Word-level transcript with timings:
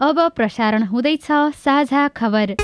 अब 0.00 0.18
प्रसारण 0.36 0.82
हुँदैछ 0.82 1.26
साझा 1.56 2.08
खबर। 2.08 2.54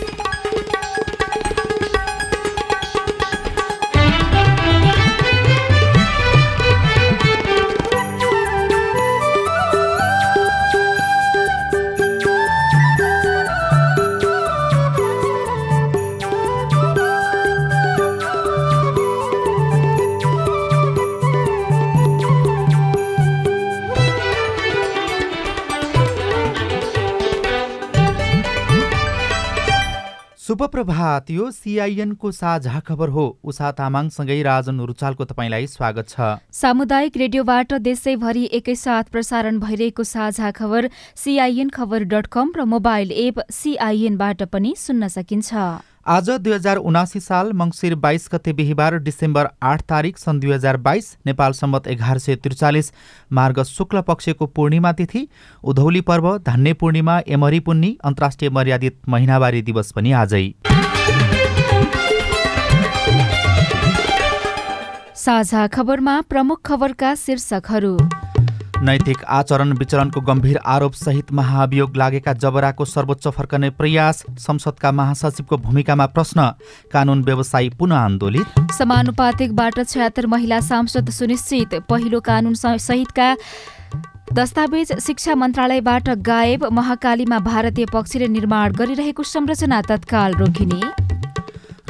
शुभ 30.53 30.63
यो 31.31 31.51
सिआइएनको 31.51 32.31
साझा 32.31 32.81
खबर 32.81 33.09
हो। 33.09 33.25
उषा 33.45 33.71
तामाङसँगै 33.73 34.37
राजन 34.43 34.81
रुचालको 34.81 35.25
तपाईँलाई 35.25 35.67
स्वागत 35.67 36.09
छ। 36.09 36.27
सामुदायिक 36.53 37.17
रेडियोबाट 37.17 37.73
देशैभरि 37.81 38.45
एकैसाथ 38.53 39.05
प्रसारण 39.09 39.61
भइरहेको 39.61 40.05
साझा 40.05 40.51
खबर 40.51 40.91
सिआइएन 41.17 41.71
खबर 41.71 42.05
डट 42.05 42.27
कम 42.29 42.53
र 42.57 42.65
मोबाइल 42.69 43.13
एप 43.17 43.41
सिआइएनबाट 43.51 44.43
पनि 44.53 44.75
सुन्न 44.77 45.09
सकिन्छ। 45.09 45.49
आज 46.07 46.29
दुई 46.31 46.53
हजार 46.53 46.77
उनासी 46.79 47.21
साल 47.21 47.53
मङ्सिर 47.53 47.95
बाइस 47.95 48.29
गते 48.33 48.53
बिहिबार 48.53 48.95
डिसेम्बर 48.99 49.49
आठ 49.63 49.83
तारिक 49.83 50.19
सन् 50.19 50.41
दुई 50.41 50.51
हजार 50.53 50.77
बाइस 50.77 51.11
नेपाल 51.27 51.53
सम्मत 51.53 51.87
एघार 51.89 52.19
सय 52.19 52.37
त्रिचालिस 52.37 52.91
मार्ग 53.33 53.63
शुक्ल 53.63 54.01
पक्षको 54.01 54.47
पूर्णिमा 54.49 54.93
तिथि 54.93 55.27
उधौली 55.65 56.01
पर्व 56.01 56.27
धान्य 56.39 56.73
पूर्णिमा 56.73 57.19
एमरी 57.29 57.61
पुन्नी 57.61 57.97
अन्तर्राष्ट्रिय 58.05 58.51
मर्यादित 58.51 58.99
महिनावारी 59.09 59.63
दिवस 59.63 59.93
पनि 59.93 60.13
आजै। 60.13 60.43
साझा 65.17 65.67
खबरमा 65.69 66.21
प्रमुख 66.21 66.61
खबरका 66.65 67.15
शीर्षकहरू। 67.15 67.97
नैतिक 68.83 69.25
आचरण 69.25 69.73
विचरणको 69.73 70.21
गम्भीर 70.21 70.57
आरोपसहित 70.67 71.33
महाभियोग 71.33 71.97
लागेका 71.97 72.33
जबराको 72.33 72.85
सर्वोच्च 72.85 73.29
फर्कने 73.29 73.69
प्रयास 73.71 74.23
संसदका 74.39 74.91
महासचिवको 74.93 75.57
भूमिकामा 75.57 76.07
प्रश्न। 76.07 76.49
कानून 76.93 77.23
व्यवसायी 77.23 77.69
पुनः 77.79 77.97
आन्दोलित। 77.97 78.73
समानुपातिकबाट 78.73 79.81
छयत्तर 79.89 80.27
महिला 80.27 80.61
सांसद 80.61 81.11
सुनिश्चित। 81.11 81.75
पहिलो 81.91 82.21
कानून 82.21 82.55
सहितका 82.55 83.35
दस्तावेज 84.33 84.93
शिक्षा 84.99 85.35
मन्त्रालयबाट 85.35 86.09
गायब। 86.27 86.65
महाकालीमा 86.73 87.39
भारतीय 87.39 87.87
पक्षले 87.93 88.27
निर्माण 88.29 88.73
गरिरहेको 88.73 89.23
संरचना 89.23 89.81
तत्काल 89.83 90.35
रोकिने। 90.35 90.81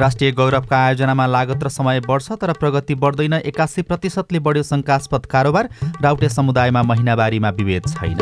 राष्ट्रिय 0.03 0.31
गौरवका 0.35 0.77
आयोजनामा 0.77 1.25
लागत 1.27 1.63
र 1.63 1.69
समय 1.71 1.99
बढ्छ 2.03 2.31
तर 2.41 2.51
प्रगति 2.53 2.95
बढ्दैन। 2.99 3.33
एकासी 3.41 3.81
प्रतिशतले 3.87 4.39
बढ्यो 4.39 4.63
शङ्कास्पद 4.63 5.25
कारोबार। 5.31 5.69
राउटे 6.03 6.29
समुदायमा 6.29 6.81
महिनावारीमा 6.83 7.49
विभेद 7.49 7.87
छैन। 7.87 8.19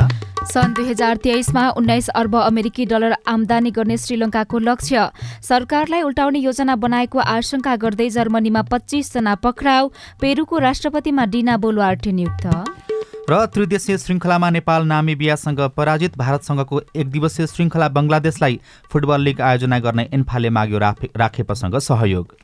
सन् 0.52 0.74
दुई 0.74 0.86
हजार 0.90 1.18
तेइसमा 1.18 1.64
उन्नाइस 1.82 2.10
अर्ब 2.12 2.36
अमेरिकी 2.36 2.86
डलर 2.86 3.16
आमदानी 3.28 3.72
गर्ने 3.72 3.98
श्रीलङ्काको 3.98 4.60
लक्ष्य 4.60 5.10
सरकारलाई 5.42 6.02
उल्टाउने 6.04 6.40
योजना 6.40 6.76
बनाएको 6.78 7.20
आशंका 7.20 7.76
गर्दै 7.82 8.10
जर्मनीमा 8.12 8.62
पच्चिसजना 8.70 9.36
पक्राउ 9.42 9.90
पेरुको 10.22 10.58
राष्ट्रपतिमा 10.60 11.26
डिना 11.34 11.58
बोलवार्टे 11.58 12.12
नियुक्त। 12.12 12.91
र 13.30 13.46
त्रिदेशीय 13.46 13.98
श्रृङ्खलामा 13.98 14.50
नेपाल 14.50 14.86
नामिबियासँग 14.88 15.60
पराजित 15.78 16.18
भारतसँगको 16.18 16.82
एक 16.96 17.10
दिवसीय 17.12 17.48
श्रृङ्खला 17.48 17.88
बङ्गलादेशलाई 17.90 18.60
फुटबल 18.92 19.22
लिग 19.22 19.42
आयोजना 19.42 19.80
गर्ने 19.80 20.08
एन्फाले 20.14 20.50
माग्यो 20.50 20.80
राखेपसँग 21.18 21.78
सहयोग। 21.80 22.36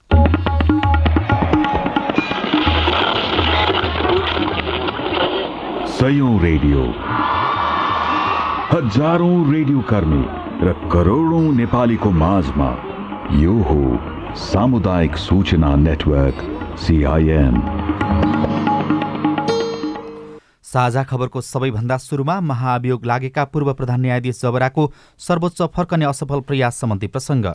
रेडियो। 6.41 6.83
हजारौं 8.71 9.51
रेडियो 9.51 9.81
कर्मी 9.89 10.23
र 10.61 10.73
करोडौं 10.93 11.41
नेपालीको 11.55 12.11
माझमा 12.21 12.69
यो 13.39 13.53
हो 13.69 13.81
सामुदायिक 14.37 15.17
सूचना 15.17 15.75
नेटवर्क 15.77 16.45
सिआइएन 16.79 17.55
साझा 20.77 21.03
खबरको 21.03 21.41
सबैभन्दा 21.41 21.97
सुरुमा 21.97 22.39
महाभियोग 22.41 23.05
लागेका 23.05 23.43
पूर्व 23.49 23.73
प्रधान 23.73 24.01
न्यायाधीश 24.01 24.41
जबराको 24.41 24.83
सर्वोच्च 25.19 25.61
फर्कने 25.73 26.05
असफल 26.05 26.39
प्रयास 26.45 26.75
सम्बन्धी 26.77 27.07
प्रसङ्ग। 27.07 27.45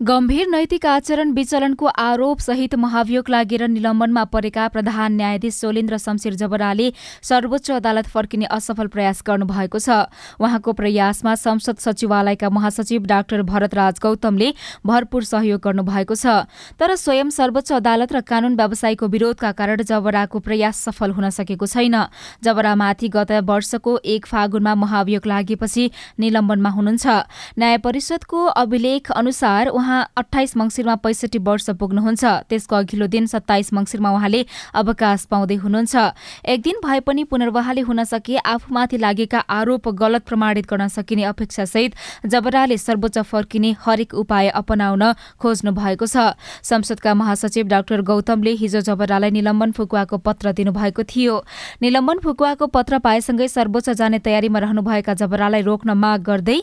गम्भीर 0.00 0.46
नैतिक 0.48 0.84
आचरण 0.86 1.30
विचलनको 1.32 1.86
आरोप 1.88 2.40
सहित 2.40 2.74
महाभियोग 2.74 3.28
लागेर 3.30 3.62
निलम्बनमा 3.66 4.24
परेका 4.28 4.66
प्रधान 4.68 5.12
न्यायाधीश 5.16 5.54
सोलेन्द्र 5.54 5.96
शमशेर 5.98 6.34
जबराले 6.34 6.92
सर्वोच्च 7.22 7.70
अदालत 7.70 8.06
फर्किने 8.06 8.44
असफल 8.44 8.86
प्रयास 8.86 9.22
गर्नुभएको 9.26 9.78
छ। 9.78 9.88
उहाँको 10.36 10.72
प्रयासमा 10.72 11.34
संसद 11.34 11.78
सचिवालयका 11.80 12.48
महासचिव 12.50 13.06
डाक्टर 13.08 13.42
भरतराज 13.42 14.00
गौतमले 14.02 14.52
भरपूर 14.84 15.24
सहयोग 15.24 15.60
गर्नुभएको 15.64 16.14
छ। 16.14 16.44
तर 16.76 16.94
स्वयं 16.94 17.30
सर्वोच्च 17.32 17.72
अदालत 17.72 18.12
र 18.12 18.20
कानून 18.20 18.54
व्यवसायीको 18.54 19.08
विरोधका 19.08 19.52
कारण 19.56 19.80
जबराको 19.80 20.38
प्रयास 20.44 20.84
सफल 20.84 21.16
हुन 21.16 21.30
सकेको 21.32 21.66
छैन। 21.66 21.96
जबरामाथि 22.44 23.08
गत 23.08 23.32
वर्षको 23.48 23.96
एक 24.04 24.26
फागुनमा 24.28 24.74
महाभियोग 24.76 25.26
लागेपछि 25.26 25.90
निलम्बनमा 26.20 26.70
हुनुहुन्छ। 26.76 27.06
न्याय 27.56 27.76
परिषदको 27.80 28.44
अभिलेख 28.60 29.10
अनुसार 29.16 29.84
उहाँ 29.86 30.10
अठाइस 30.18 30.56
मङ्सिरमा 30.56 30.94
पैसठी 30.98 31.38
वर्ष 31.38 31.70
पुग्नुहुन्छ। 31.78 32.50
त्यसको 32.50 32.74
अघिल्लो 32.74 33.06
दिन 33.06 33.26
सत्ताइस 33.30 33.70
मङ्सिरमा 33.72 34.10
उहाँले 34.10 34.40
अवकाश 34.74 35.24
पाउँदै 35.30 35.54
हुनुहुन्छ। 35.62 35.94
एक 36.42 36.60
दिन 36.60 36.76
भए 36.82 37.00
पनि 37.06 37.22
पुनर्वहाली 37.30 37.80
हुन 37.86 38.02
सके 38.04 38.36
आफूमाथि 38.36 38.98
लागेका 38.98 39.40
आरोप 39.46 39.88
गलत 39.94 40.22
प्रमाणित 40.26 40.66
गर्न 40.66 40.88
सकिने 40.90 41.22
अपेक्षासहित 41.30 41.94
जबराले 42.26 42.76
सर्वोच्च 42.76 43.18
फर्किने 43.30 43.70
हरेक 43.78 44.14
उपाय 44.16 44.48
अपनाउन 44.58 45.02
खोज्नु 45.38 45.70
भएको 45.70 46.06
छ। 46.10 46.34
संसदका 46.66 47.14
महासचिव 47.14 47.66
डाक्टर 47.70 48.02
गौतमले 48.02 48.58
हिजो 48.58 48.80
जबरालाई 48.82 49.30
निलम्बन 49.30 49.70
फुकुवाको 49.70 50.18
पत्र 50.18 50.52
दिनुभएको 50.52 51.02
थियो। 51.06 51.34
निलम्बन 51.78 52.18
फुकुवाको 52.26 52.66
पत्र 52.74 52.98
पाएसँगै 52.98 53.48
सर्वोच्च 53.48 53.90
जाने 53.94 54.18
तयारीमा 54.18 54.58
रहनुभएका 54.58 55.14
जबरालाई 55.14 55.62
रोक्न 55.62 55.94
माग 55.94 56.20
गर्दै 56.26 56.60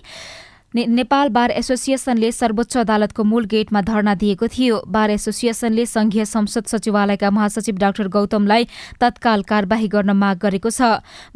नेपाल 0.76 1.30
बार 1.30 1.52
एसोसिएसनले 1.52 2.32
सर्वोच्च 2.32 2.78
अदालतको 2.78 3.24
मूल 3.24 3.46
गेटमा 3.46 3.82
धरना 3.84 4.14
दिएको 4.16 4.48
थियो। 4.48 4.82
बार 4.88 5.10
एसोसिएसनले 5.12 5.86
संघीय 5.86 6.26
संसद 6.26 6.66
सचिवालयका 6.68 7.30
महासचिव 7.30 7.76
डाक्टर 7.78 8.08
गौतमलाई 8.08 8.66
तत्काल 9.00 9.42
कार्यवाही 9.44 9.88
गर्न 9.88 10.12
माग 10.12 10.38
गरेको 10.42 10.70
छ। 10.70 10.82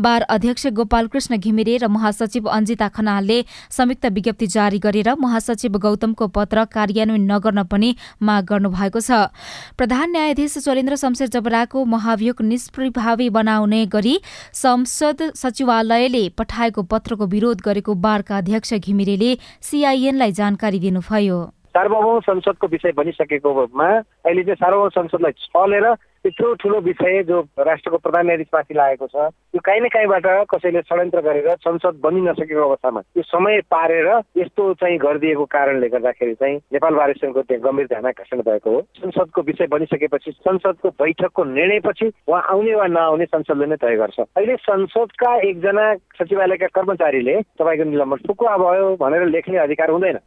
बार 0.02 0.22
अध्यक्ष 0.28 0.68
गोपाल 0.74 1.08
कृष्ण 1.08 1.38
घिमिरे 1.38 1.78
र 1.78 1.88
महासचिव 1.88 2.50
अञ्जिता 2.50 2.88
खनालले 2.90 3.44
संयुक्त 3.70 4.06
विज्ञप्ति 4.08 4.48
जारी 4.48 4.80
गरेर 4.80 5.14
महासचिव 5.16 5.78
गौतमको 5.78 6.28
पत्र 6.34 6.66
कार्यान्वयन 6.74 7.31
नगर्न 7.31 7.64
पनि 7.69 7.94
माग 8.22 8.44
गर्नुभएको 8.50 9.00
छ। 9.00 9.30
प्रधान 9.78 10.12
न्यायाधीश 10.12 10.58
चोलेन्द्र 10.58 10.96
शमशेर 10.98 11.28
जबराको 11.30 11.86
महाभियोग 11.86 12.42
निष्प्रभावी 12.42 13.30
बनाउने 13.30 13.86
गरी 13.86 14.18
संसद 14.56 15.31
सचिवालयले 15.36 16.28
पठाएको 16.34 16.81
पत्रको 16.90 17.25
विरोध 17.28 17.62
गरेको 17.62 17.94
बारका 18.02 18.38
अध्यक्ष 18.38 18.74
घिमिरेले 18.75 19.25
सिआइएनलाई 19.61 20.31
जानकारी 20.31 20.79
दिनुभयो। 20.79 21.39
सार्वभौम 21.77 22.19
संसदको 22.25 22.67
विषय 22.67 22.91
बनिसकेकोमा 22.97 23.88
अहिले 24.25 24.43
चाहिँ 24.43 24.55
सार्वभौम 24.57 24.89
संसदलाई 24.97 25.31
छलेर 25.45 25.85
यत्रो 26.25 26.53
ठुलो 26.61 26.79
विषय 26.81 27.21
जो 27.23 27.39
राष्ट्रको 27.59 27.97
प्रधान 27.97 28.25
न्यायाधीशमाथि 28.25 28.73
लागेको 28.73 29.07
छ 29.07 29.15
यो 29.55 29.59
काहीँ 29.65 29.81
न 29.81 29.88
काहीँबाट 29.93 30.25
कसैले 30.53 30.81
षड्यन्त्र 30.81 31.21
गरेर 31.21 31.49
संसद 31.61 31.99
बनि 32.03 32.21
नसकेको 32.21 32.63
अवस्थामा 32.67 33.01
यो 33.17 33.23
समय 33.23 33.61
पारेर 33.71 34.07
यस्तो 34.38 34.74
चाहिँ 34.81 34.97
गरिदिएको 34.97 35.45
कारणले 35.45 35.89
गर्दाखेरि 35.89 36.33
चाहिँ 36.33 36.56
नेपाल 36.74 36.95
बार 36.95 37.13
त्यहाँ 37.21 37.59
गम्भीर 37.62 37.88
ध्यान 37.88 38.06
आकर्षण 38.06 38.41
भएको 38.41 38.69
हो। 38.69 38.81
संसदको 38.97 39.41
विषय 39.41 39.68
बनिसकेपछि 39.71 40.31
संसदको 40.31 40.89
बैठकको 41.01 41.44
निर्णयपछि 41.44 42.12
उहाँ 42.27 42.41
आउने 42.51 42.75
वा 42.75 42.88
नआउने 42.88 43.25
संसदले 43.25 43.65
नै 43.65 43.75
तय 43.77 43.95
गर्छ। 44.01 44.19
अहिले 44.19 44.56
संसदका 44.65 45.35
एकजना 45.50 45.85
सचिवालयका 46.19 46.68
कर्मचारीले 46.75 47.41
तपाईँको 47.62 47.89
निलम्बन 47.89 48.27
फुकुवा 48.27 48.57
भयो 48.57 48.95
भनेर 49.00 49.25
लेख्ने 49.27 49.57
अधिकार 49.57 49.91
हुँदैन। 49.91 50.19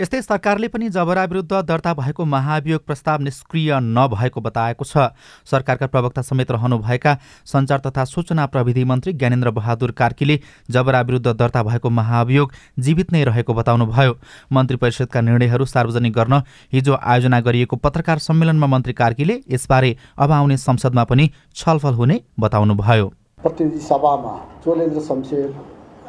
यस्तै 0.00 0.20
सरकारले 0.22 0.68
पनि 0.68 0.88
जबरा 0.88 1.22
विरुद्ध 1.24 1.60
दर्ता 1.62 1.92
भएको 1.94 2.24
महाभियोग 2.24 2.84
प्रस्ताव 2.84 3.20
निष्क्रिय 3.22 3.72
नभएको 3.78 4.40
बताएको 4.40 4.84
छ। 4.84 5.12
सरकारका 5.44 5.86
प्रवक्ता 5.86 6.22
समेत 6.22 6.50
रहनुभएका 6.50 7.12
सञ्चार 7.46 7.80
तथा 7.86 8.04
सूचना 8.06 8.46
प्रविधि 8.46 8.84
मन्त्री 8.84 9.12
ज्ञानेन्द्र 9.14 9.50
बहादुर 9.52 9.90
कार्कीले 9.92 10.38
जबरा 10.70 11.00
विरुद्ध 11.02 11.26
दर्ता 11.28 11.62
भएको 11.62 11.90
महाभियोग 11.90 12.52
जीवित 12.78 13.12
नै 13.12 13.24
रहेको 13.24 13.54
बताउनुभयो। 13.54 14.16
मन्त्री 14.52 14.76
परिषदका 14.76 15.20
निर्णयहरू 15.20 15.64
सार्वजनिक 15.66 16.12
गर्न 16.12 16.40
हिजो 16.72 16.96
आयोजना 16.96 17.40
गरिएको 17.42 17.76
पत्रकार 17.78 18.18
सम्मेलनमा 18.20 18.66
मन्त्री 18.68 18.92
कार्कीले 18.94 19.40
यसबारे 19.50 19.96
अब 20.18 20.32
आउने 20.32 20.56
संसदमा 20.58 21.04
पनि 21.04 21.30
छलफल 21.54 21.94
हुने 21.94 22.20
बताउनुभयो। 22.40 23.12
प्रतिनिधि 23.42 23.80
सभामा 23.82 24.34
चोलेन्द्र 24.64 25.00
शमशेर 25.02 25.48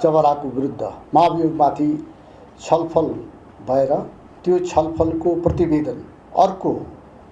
जबराको 0.04 0.56
विरुद्ध 0.56 0.82
महाभियोगमाथि 1.16 1.92
छलफल 2.62 3.14
भएर 3.68 3.94
त्यो 4.46 4.60
छलफलको 4.62 5.36
प्रतिवेदन 5.42 6.04
अर्को 6.40 6.74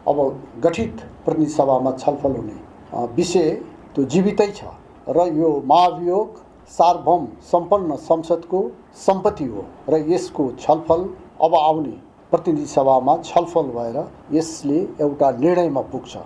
अब 0.10 0.19
गठित 0.63 1.01
प्रतिनिधि 1.25 1.51
सभामा 1.51 1.92
छलफल 1.98 2.36
हुने 2.36 3.07
विषय 3.16 3.50
त्यो 3.95 4.06
जीवितै 4.13 4.48
छ 4.51 4.72
र 5.10 5.28
यो 5.38 5.50
महाभियोग 5.66 6.42
सार्वभौम 6.72 7.25
सम्पन्न 7.51 7.95
संसदको 8.01 8.60
सम्पत्ति 9.06 9.45
हो 9.45 9.66
र 9.89 10.04
यसको 10.10 10.51
छलफल 10.60 11.10
अब 11.45 11.56
आउने 11.57 11.95
प्रतिनिधि 12.31 12.66
सभामा 12.68 13.18
छलफल 13.24 13.72
भएर 13.78 13.98
यसले 14.33 14.80
एउटा 15.01 15.31
निर्णयमा 15.39 15.81
पुग्छ। 15.92 16.18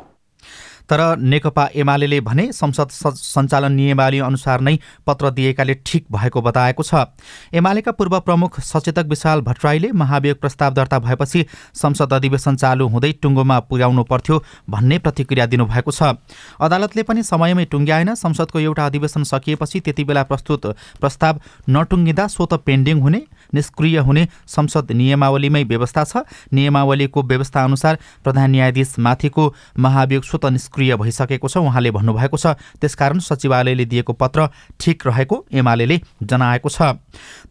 तर 0.89 1.01
नेकपा 1.19 1.67
एमाले 1.75 2.19
भने 2.21 2.51
संसद 2.51 2.89
सञ्चालन 2.89 3.71
नियमावली 3.71 4.19
अनुसार 4.21 4.61
नै 4.61 4.77
पत्र 5.07 5.29
दिएकाले 5.31 5.73
ठिक 5.85 6.05
भएको 6.11 6.41
बताएको 6.41 6.83
छ। 6.83 7.05
एमालेका 7.53 7.91
पूर्व 7.91 8.19
प्रमुख 8.19 8.59
सचेतक 8.61 9.05
विशाल 9.05 9.41
भट्टराईले 9.41 9.91
महाभियोग 9.93 10.39
प्रस्ताव 10.39 10.73
दर्ता 10.73 10.99
भएपछि 10.99 11.45
संसद 11.75 12.13
अधिवेशन 12.13 12.55
चालु 12.55 12.87
हुँदै 12.87 13.11
टुङ्गोमा 13.21 13.59
पुर्याउनु 13.65 14.03
पर्थ्यो 14.03 14.41
भन्ने 14.69 14.97
प्रतिक्रिया 14.99 15.45
दिनुभएको 15.45 15.91
छ। 15.91 16.13
अदालतले 16.61 17.03
पनि 17.03 17.23
समयमै 17.23 17.65
टुङ्ग्याएन 17.65 18.13
संसदको 18.15 18.59
एउटा 18.59 18.85
अधिवेशन 18.85 19.23
सकिएपछि 19.25 19.79
त्यति 19.79 20.03
बेला 20.03 20.23
प्रस्तुत 20.23 20.65
प्रस्ताव 21.01 21.39
नटुङ्गिँदा 21.69 22.27
स्वत 22.27 22.53
पेन्डिङ 22.65 23.01
हुने 23.01 23.21
निष्क्रिय 23.53 23.97
हुने 23.99 24.27
संसद 24.47 24.91
नियमावलीमै 24.91 25.63
व्यवस्था 25.65 26.03
छ। 26.03 26.23
नियमावलीको 26.53 27.23
व्यवस्था 27.23 27.63
अनुसार 27.63 27.97
प्रधान 28.23 28.51
न्यायाधीश 28.51 28.95
माथिको 28.99 29.53
महाभियोग 29.79 30.23
स्वत 30.23 30.45
निष्क्रिय 30.47 30.95
भइसकेको 30.95 31.47
छ 31.47 31.57
उहाँले 31.59 31.91
भन्नुभएको 31.91 32.37
छ। 32.37 32.55
त्यसकारण 32.81 33.19
सचिवालयले 33.21 33.85
दिएको 33.85 34.13
पत्र 34.15 34.49
ठिक 34.79 35.07
रहेको 35.07 35.45
एमाले 35.53 35.99
जनाएको 36.23 36.69
छ। 36.69 36.81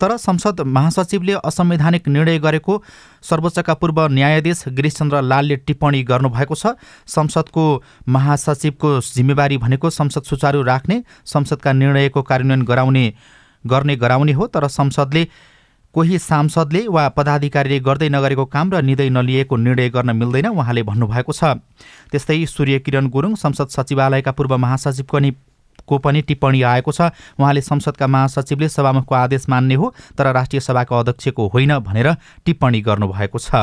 तर 0.00 0.16
संसद 0.18 0.60
महासचिवले 0.66 1.32
असंवैधानिक 1.44 2.08
निर्णय 2.08 2.38
गरेको 2.38 2.82
सर्वोच्चका 3.22 3.74
पूर्व 3.74 4.06
न्यायाधीश 4.08 4.64
गिरिशचन्द्र 4.68 5.20
लालले 5.22 5.56
टिप्पणी 5.56 6.02
गर्नुभएको 6.02 6.54
छ। 6.54 6.74
संसदको 7.06 7.64
महासचिवको 8.08 8.90
जिम्मेवारी 9.06 9.56
भनेको 9.58 9.90
संसद 9.90 10.22
सुचारू 10.22 10.62
राख्ने 10.62 11.02
संसदका 11.26 11.72
निर्णयको 11.72 12.22
कार्यान्वयन 12.22 12.62
गराउने 12.64 13.04
गर्ने 13.64 13.96
गराउने 13.96 14.32
हो। 14.32 14.46
तर 14.46 14.66
संसदले 14.68 15.26
कोही 15.94 16.18
सांसदले 16.18 16.86
वा 16.88 17.08
पदाधिकारीले 17.14 17.78
गर्दै 17.80 18.08
नगरेको 18.10 18.44
काम 18.50 18.66
र 18.74 18.82
निदै 18.82 19.08
नलिएको 19.08 19.56
निर्णय 19.56 19.88
गर्न 19.94 20.10
मिल्दैन 20.10 20.46
उहाँले 20.50 20.82
भन्नुभएको 20.82 21.32
छ। 21.32 21.62
त्यस्तै 22.10 22.44
सूर्य 22.46 22.78
किरण 22.82 23.08
गुरुङ 23.08 23.34
संसद 23.38 23.68
सचिवालयका 23.70 24.32
पूर्व 24.34 24.56
महासचिवको 24.58 25.18
नि 25.18 25.30
को 25.86 25.98
पनि 25.98 26.20
टिप्पणी 26.22 26.62
आएको 26.64 26.92
छ। 26.92 27.14
उहाँले 27.38 27.60
संसदका 27.60 28.06
महासचिवले 28.06 28.68
सभामुखको 28.68 29.14
आदेश 29.14 29.48
मान्ने 29.48 29.74
हो 29.74 29.94
तर 30.18 30.32
राष्ट्रिय 30.32 30.60
सभाको 30.60 30.94
अध्यक्षको 30.96 31.46
होइन 31.54 31.78
भनेर 31.78 32.08
टिप्पणी 32.44 32.80
गर्नुभएको 32.80 33.38
छ। 33.38 33.54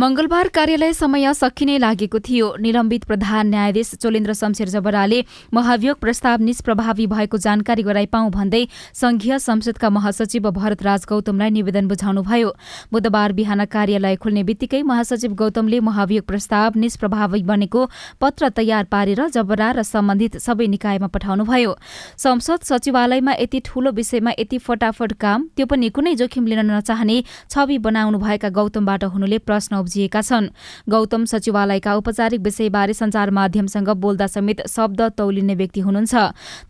मंगलबार 0.00 0.48
कार्यालय 0.48 0.92
समय 0.92 1.32
सकिने 1.34 1.76
लागेको 1.78 2.18
थियो। 2.18 2.46
निलम्बित 2.56 3.04
प्रधान 3.04 3.48
न्यायाधीश 3.48 3.90
चोलेन्द्र 3.94 4.32
शमशेर 4.34 4.68
जबराले 4.68 5.18
महाभियोग 5.54 5.98
प्रस्ताव 6.00 6.40
निष्प्रभावी 6.40 7.06
भएको 7.06 7.38
जानकारी 7.38 7.82
गराइपाउ 7.82 8.30
भन्दै 8.30 8.64
संघीय 8.94 9.38
संसदका 9.38 9.90
महासचिव 9.90 10.50
भरत 10.50 10.82
राज 10.82 11.04
गौतमलाई 11.08 11.50
निवेदन 11.50 11.88
बुझाउनुभयो। 11.88 12.52
बुधबार 12.92 13.32
बिहान 13.32 13.64
कार्यालय 13.66 14.16
खुल्ने 14.16 14.42
बित्तिकै 14.42 14.82
महासचिव 14.82 15.34
गौतमले 15.34 15.80
महाभियोग 15.80 16.24
प्रस्ताव 16.24 16.78
निष्प्रभावी 16.80 17.42
बनेको 17.44 17.84
पत्र 18.20 18.48
तयार 18.56 18.84
पारेर 18.88 19.20
जबरा 19.28 19.70
र 19.70 19.82
सम्बन्धित 19.82 20.40
सबै 20.40 20.66
निकायमा 20.76 21.12
पठाउनुभयो। 21.12 21.76
संसद 22.16 22.64
सचिवालयमा 22.70 23.36
यति 23.40 23.60
ठूलो 23.66 23.92
विषयमा 23.92 24.32
यति 24.38 24.58
फटाफट 24.64 25.12
काम 25.20 25.46
त्यो 25.56 25.66
पनि 25.66 25.92
कुनै 25.92 26.14
जोखिम 26.16 26.46
लिन 26.46 26.64
नचाहने 26.72 27.22
छवि 27.50 27.78
बनाउनु 27.80 28.18
भएका 28.18 28.48
गौतमबाट 28.56 29.04
हुनुले 29.12 29.38
प्रश्न 29.44 29.88
उब्जिएका 29.90 30.20
छन्। 30.22 30.48
गौतम 30.86 31.24
सचिवालयका 31.26 31.94
औपचारिक 31.96 32.40
विषयबारे 32.40 32.94
सञ्चार 32.94 33.30
माध्यमसँग 33.30 33.88
बोल्दा 33.98 34.26
समेत 34.28 34.66
शब्द 34.70 35.00
तौलिने 35.18 35.54
व्यक्ति 35.54 35.80
हुनुहुन्छ। 35.80 36.14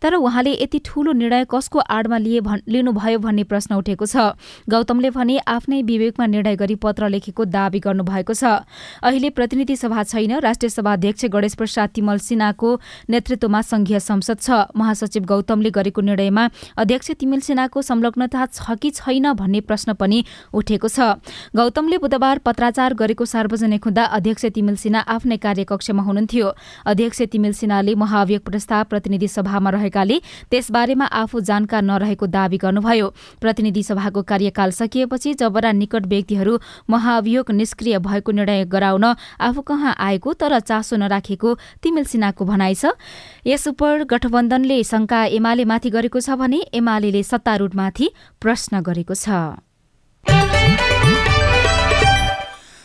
तर 0.01 0.13
उहाँले 0.15 0.51
यति 0.57 0.79
ठूलो 0.81 1.11
निर्णय 1.13 1.45
कसको 1.45 1.79
आडमा 1.79 2.17
लिए 2.17 2.41
लिनुभयो 2.65 3.19
भन्ने 3.21 3.43
प्रश्न 3.45 3.75
उठेको 3.77 4.05
छ। 4.05 4.33
गौतमले 4.65 5.09
भने 5.11 5.37
आफ्नै 5.37 5.81
विवेकमा 5.83 6.25
निर्णय 6.25 6.55
गरी 6.57 6.75
पत्र 6.81 7.09
लेखेको 7.13 7.45
दावी 7.45 7.79
गर्नुभएको 7.79 8.33
छ। 8.33 8.65
अहिले 9.05 9.29
प्रतिनिधि 9.29 9.75
सभा 9.77 10.03
छैन। 10.03 10.41
राष्ट्रिय 10.41 10.69
सभा 10.71 10.93
अध्यक्ष 10.93 11.25
गणेश 11.29 11.53
प्रसाद 11.55 11.89
तिमल 11.93 12.17
सिन्हाको 12.17 12.69
नेतृत्वमा 13.09 13.61
संघीय 13.61 13.99
संसद 14.01 14.37
छ। 14.41 14.49
महासचिव 14.73 15.23
गौतमले 15.29 15.69
गरेको 15.69 16.01
निर्णयमा 16.01 16.49
अध्यक्ष 16.77 17.11
तिमिल 17.21 17.39
सिन्हाको 17.45 17.81
संलग्नता 17.81 18.45
छ 18.47 18.77
कि 18.81 18.89
छैन 18.91 19.31
भन्ने 19.37 19.61
प्रश्न 19.61 19.93
पनि 19.93 20.23
उठेको 20.53 20.87
छ। 20.87 21.21
गौतमले 21.55 21.97
बुधबार 21.97 22.37
पत्राचार 22.39 22.93
गरेको 23.11 23.25
सार्वजनिक 23.27 23.83
हुँदा 23.83 24.03
अध्यक्ष 24.15 24.45
तिमिल 24.55 24.75
सिन्हा 24.79 25.01
आफ्नै 25.03 25.37
कार्यकक्षमा 25.37 26.03
हुनुहुन्थ्यो। 26.03 26.47
अध्यक्ष 26.87 27.21
तिमिल 27.27 27.53
सिन्हाले 27.53 27.95
महाभियोग 27.95 28.41
प्रस्ताव 28.41 28.83
प्रतिनिधि 28.87 29.27
सभामा 29.27 29.69
रहेकाले 29.69 30.17
त्यसबारेमा 30.47 31.05
आफू 31.11 31.39
जानकार 31.41 31.81
नरहेको 31.83 32.25
दावी 32.27 32.57
गर्नुभयो। 32.57 33.07
प्रतिनिधि 33.41 33.83
सभाको 33.83 34.21
कार्यकाल 34.23 34.71
सकिएपछि 34.71 35.33
जबरा 35.35 35.71
निकट 35.73 36.05
व्यक्तिहरू 36.07 36.53
महाभियोग 36.87 37.51
निष्क्रिय 37.51 37.99
भएको 37.99 38.31
निर्णय 38.31 38.63
गराउन 38.71 39.05
आफू 39.41 39.61
कहाँ 39.61 39.95
आएको 39.99 40.33
तर 40.33 40.59
चासो 40.61 40.95
नराखेको 40.95 41.49
तिमिल 41.83 42.03
सिन्हाको 42.07 42.45
भनाइ 42.45 42.75
छ। 42.75 42.95
यस 43.43 43.67
उप 43.67 44.07
गठबन्धनले 44.07 44.83
शंका 44.85 45.19
एमालेमाथि 45.35 45.89
गरेको 45.91 46.19
छ 46.21 46.39
भने 46.39 46.63
एमाले 46.71 47.23
सत्तारूढमाथि 47.23 48.07
प्रश्न 48.39 48.81
गरेको 48.81 49.15
छ। 49.15 49.67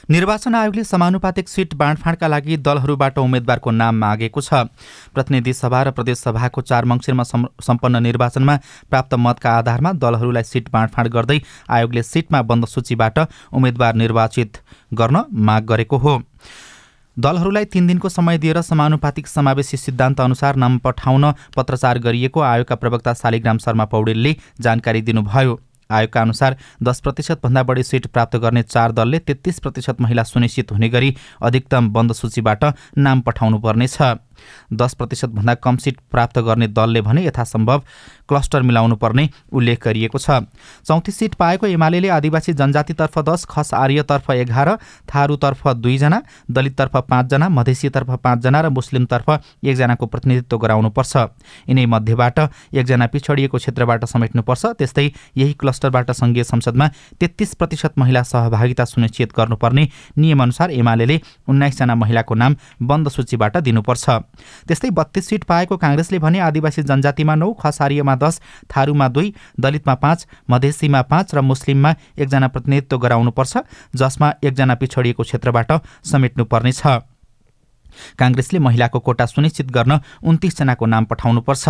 निर्वाचन 0.09 0.55
आयोगले 0.55 0.83
समानुपातिक 0.85 1.49
सिट 1.49 1.75
बाँडफाँडका 1.75 2.27
लागि 2.29 2.57
दलहरूबाट 2.59 3.19
उम्मेद्वारको 3.19 3.71
नाम 3.73 3.95
मागेको 3.99 4.41
छ। 4.41 4.71
प्रतिनिधि 5.11 5.53
सभा 5.53 5.83
र 5.83 5.91
प्रदेशसभाको 5.91 6.61
चार 6.63 6.85
मङ्सिरमा 6.85 7.25
सम्पन्न 7.61 8.03
निर्वाचनमा 8.03 8.57
प्राप्त 8.87 9.15
मतका 9.17 9.51
आधारमा 9.53 9.93
दलहरूलाई 9.99 10.43
सिट 10.45 10.71
बाँडफाँड 10.71 11.09
गर्दै 11.11 11.41
आयोगले 11.69 12.03
सिटमा 12.05 12.43
बन्द 12.45 12.67
सूचीबाट 12.67 13.19
उम्मेद्वार 13.51 13.95
निर्वाचित 13.97 14.63
गर्न 14.95 15.25
माग 15.43 15.67
गरेको 15.67 15.97
हो। 15.99 16.23
दलहरूलाई 17.17 17.65
तीन 17.67 17.87
दिनको 17.87 18.09
समय 18.09 18.39
दिएर 18.39 18.63
समानुपातिक 18.63 19.27
समावेशी 19.27 19.77
सिद्धान्त 19.77 20.21
अनुसार 20.21 20.57
नाम 20.57 20.79
पठाउन 20.87 21.33
पत्रचार 21.57 21.99
गरिएको 21.99 22.41
आयोगका 22.45 22.75
प्रवक्ता 22.77 23.15
शालिग्राम 23.17 23.59
शर्मा 23.59 23.85
पौडेलले 23.91 24.37
जानकारी 24.61 25.03
दिनुभयो। 25.03 25.61
आयोगका 25.91 26.21
अनुसार 26.21 26.57
दस 26.83 27.01
प्रतिशतभन्दा 27.01 27.63
बढी 27.63 27.83
सिट 27.83 28.07
प्राप्त 28.09 28.37
गर्ने 28.37 28.63
चार 28.65 28.93
दलले 28.93 29.19
तेत्तिस 29.21 29.59
प्रतिशत 29.61 30.01
महिला 30.01 30.23
सुनिश्चित 30.25 30.73
हुने 30.73 30.89
गरी 30.89 31.15
अधिकतम 31.43 31.91
बन्द 31.93 32.13
सूचीबाट 32.13 32.65
नाम 32.99 33.21
पठाउनु 33.21 33.59
पर्नेछ 33.59 33.99
दस 34.75 34.95
प्रतिशतभन्दा 34.95 35.55
कम 35.57 35.77
सिट 35.79 36.01
प्राप्त 36.11 36.39
गर्ने 36.41 36.69
दलले 36.71 37.01
भने 37.03 37.25
यथासम्भव 37.27 37.83
क्लस्टर 38.29 38.63
मिलाउनु 38.63 38.97
पर्ने 38.97 39.29
उल्लेख 39.53 39.85
गरिएको 39.85 40.19
छ। 40.19 40.31
चौतिस 40.87 41.19
सिट 41.19 41.35
पाएको 41.35 41.67
एमाले 41.67 42.09
आदिवासी 42.09 42.53
जनजातितर्फ 42.53 43.19
दस 43.21 43.45
खस 43.47 43.75
आर्यतर्फ 43.75 44.31
एघार 44.31 44.69
थारूतर्फ 45.07 45.67
दुईजना 45.77 46.23
दलिततर्फ 46.51 46.97
पाँचजना 47.07 47.49
मधेसीतर्फ 47.49 48.11
पाँचजना 48.25 48.61
र 48.61 48.69
मुस्लिमतर्फ 48.71 49.29
एकजनाको 49.65 50.07
प्रतिनिधित्व 50.07 50.57
गराउनुपर्छ। 50.59 51.17
यिनै 51.69 51.87
मध्येबाट 51.87 52.39
एकजना 52.75 53.07
पिछडिएको 53.07 53.57
क्षेत्रबाट 53.59 54.05
समेट्नुपर्छ 54.07 54.67
त्यस्तै 54.79 55.07
यही 55.37 55.53
क्लस्टरबाट 55.61 56.11
सङ्घीय 56.13 56.45
संसदमा 56.45 56.87
तेत्तिस 57.21 57.55
प्रतिशत 57.55 57.99
महिला 57.99 58.23
सहभागिता 58.25 58.85
सुनिश्चित 58.87 59.33
गर्नुपर्ने 59.39 59.89
नियमअनुसार 60.19 60.71
एमाले 60.73 61.21
उन्नाइसजना 61.49 61.95
महिलाको 61.95 62.35
नाम 62.35 62.57
बन्द 62.83 63.09
सूचीबाट 63.09 63.57
दिनुपर्छ। 63.59 64.05
त्यस्तै 64.67 64.91
बत्तीस 64.91 65.29
सिट 65.29 65.45
पाएको 65.45 65.77
काङ्ग्रेसले 65.77 66.19
भने 66.19 66.39
आदिवासी 66.41 66.83
जनजातिमा 66.83 67.35
नौ 67.35 67.53
खसारियामा 67.55 68.15
दस 68.17 68.41
थारूमा 68.71 69.09
दुई 69.09 69.35
दलितमा 69.61 69.95
पाँच 69.95 70.27
मधेसीमा 70.51 71.03
पाँच 71.03 71.35
र 71.35 71.41
मुस्लिममा 71.43 71.95
एकजना 72.19 72.49
प्रतिनिधित्व 72.49 72.99
गराउनुपर्छ 72.99 73.57
जसमा 73.97 74.33
एकजना 74.45 74.75
पिछडिएको 74.75 75.23
क्षेत्रबाट 75.23 75.73
समेट्नुपर्नेछ। 76.05 76.83
काङ्ग्रेसले 78.19 78.59
महिलाको 78.59 78.99
कोटा 79.01 79.27
सुनिश्चित 79.27 79.71
गर्न 79.73 79.99
उन्तिसजनाको 80.23 80.87
नाम 80.87 81.05
पठाउनुपर्छ। 81.05 81.69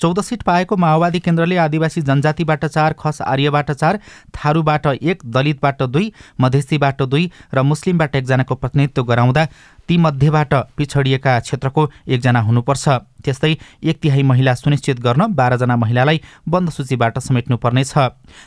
चौध 0.00 0.20
सिट 0.20 0.42
पाएको 0.42 0.76
माओवादी 0.76 1.20
केन्द्रले 1.20 1.56
आदिवासी 1.58 2.00
जनजातिबाट 2.02 2.64
चार 2.66 2.92
खस 2.98 3.20
आर्यबाट 3.22 3.70
चार 3.72 3.98
थारूबाट 4.34 4.86
एक 4.86 5.22
दलितबाट 5.26 5.82
दुई 5.84 6.12
मधेसीबाट 6.40 7.02
दुई 7.04 7.30
र 7.54 7.62
मुस्लिमबाट 7.62 8.16
एकजनाको 8.16 8.54
प्रतिनिधित्व 8.54 9.04
गराउँदा 9.04 9.46
तीमध्येबाट 9.88 10.54
पिछडिएका 10.76 11.38
क्षेत्रको 11.40 11.90
एकजना 12.08 12.40
हुनुपर्छ। 12.40 12.88
त्यस्तै 13.24 13.54
एक 13.82 13.98
तिहाई 14.02 14.22
महिला 14.22 14.54
सुनिश्चित 14.54 15.00
गर्न 15.00 15.26
बाह्रजना 15.34 15.76
महिलालाई 15.76 16.20
बन्द 16.48 16.70
सूचीबाट 16.70 17.18
समेट्नुपर्नेछ 17.18 17.92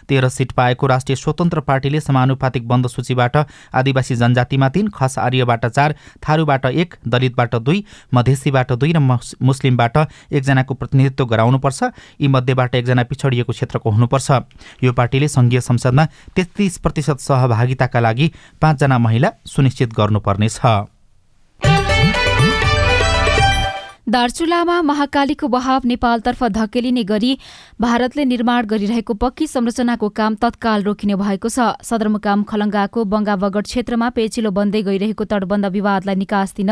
तेह्र 0.10 0.30
सिट 0.30 0.52
पाएको 0.52 0.88
राष्ट्रिय 0.88 1.16
स्वतन्त्र 1.16 1.60
पार्टीले 1.60 2.00
समानुपातिक 2.00 2.68
बन्द 2.68 2.88
सूचीबाट 2.88 3.38
आदिवासी 3.74 4.16
जनजातिमा 4.16 4.70
तीन 4.70 4.88
खस 4.90 5.18
आर्यबाट 5.20 5.66
चार 5.68 5.96
थारूबाट 6.24 6.66
एक 6.66 6.96
दलितबाट 7.08 7.56
दुई 7.58 7.84
मधेसीबाट 8.14 8.72
दुई 8.74 8.92
र 8.94 9.00
मुस्लिमबाट 9.00 9.98
एकजनाको 10.32 10.74
प्रतिनिधित्व 10.74 11.26
गराउनुपर्छ। 11.26 11.84
यी 12.22 12.28
मध्येबाट 12.28 12.76
एकजना 12.76 13.04
पिछडिएको 13.04 13.52
क्षेत्रको 13.52 13.90
हुनुपर्छ। 13.90 14.32
यो 14.84 14.94
पार्टीले 14.94 15.28
सङ्घीय 15.28 15.62
संसदमा 15.62 16.06
तेत्तिस 16.36 16.78
प्रतिशत 16.78 17.20
सहभागिताका 17.20 18.00
लागि 18.00 18.32
पाँचजना 18.62 18.98
महिला 18.98 19.32
सुनिश्चित 19.46 19.94
गर्नुपर्नेछ 19.94 20.60
दार्चुलामा 24.12 24.82
महाकालीको 24.82 25.48
बहाव 25.48 25.82
नेपालतर्फ 25.88 26.44
धकेलिने 26.46 27.04
गरी 27.08 27.38
भारतले 27.82 28.24
निर्माण 28.26 28.66
गरिरहेको 28.68 29.14
पक्की 29.14 29.46
संरचनाको 29.48 30.10
काम 30.12 30.36
तत्काल 30.36 30.84
रोकिने 30.84 31.16
भएको 31.16 31.50
छ। 31.50 31.80
सदरमुकाम 31.82 32.44
खलङ्गाको 32.44 33.04
बंगा 33.08 33.36
बगड 33.38 33.64
क्षेत्रमा 33.64 34.10
पेचिलो 34.12 34.52
बन्दै 34.52 34.82
गइरहेको 34.84 35.24
तटबन्ध 35.26 35.66
विवादलाई 35.72 36.16
निकास 36.18 36.54
दिन 36.58 36.72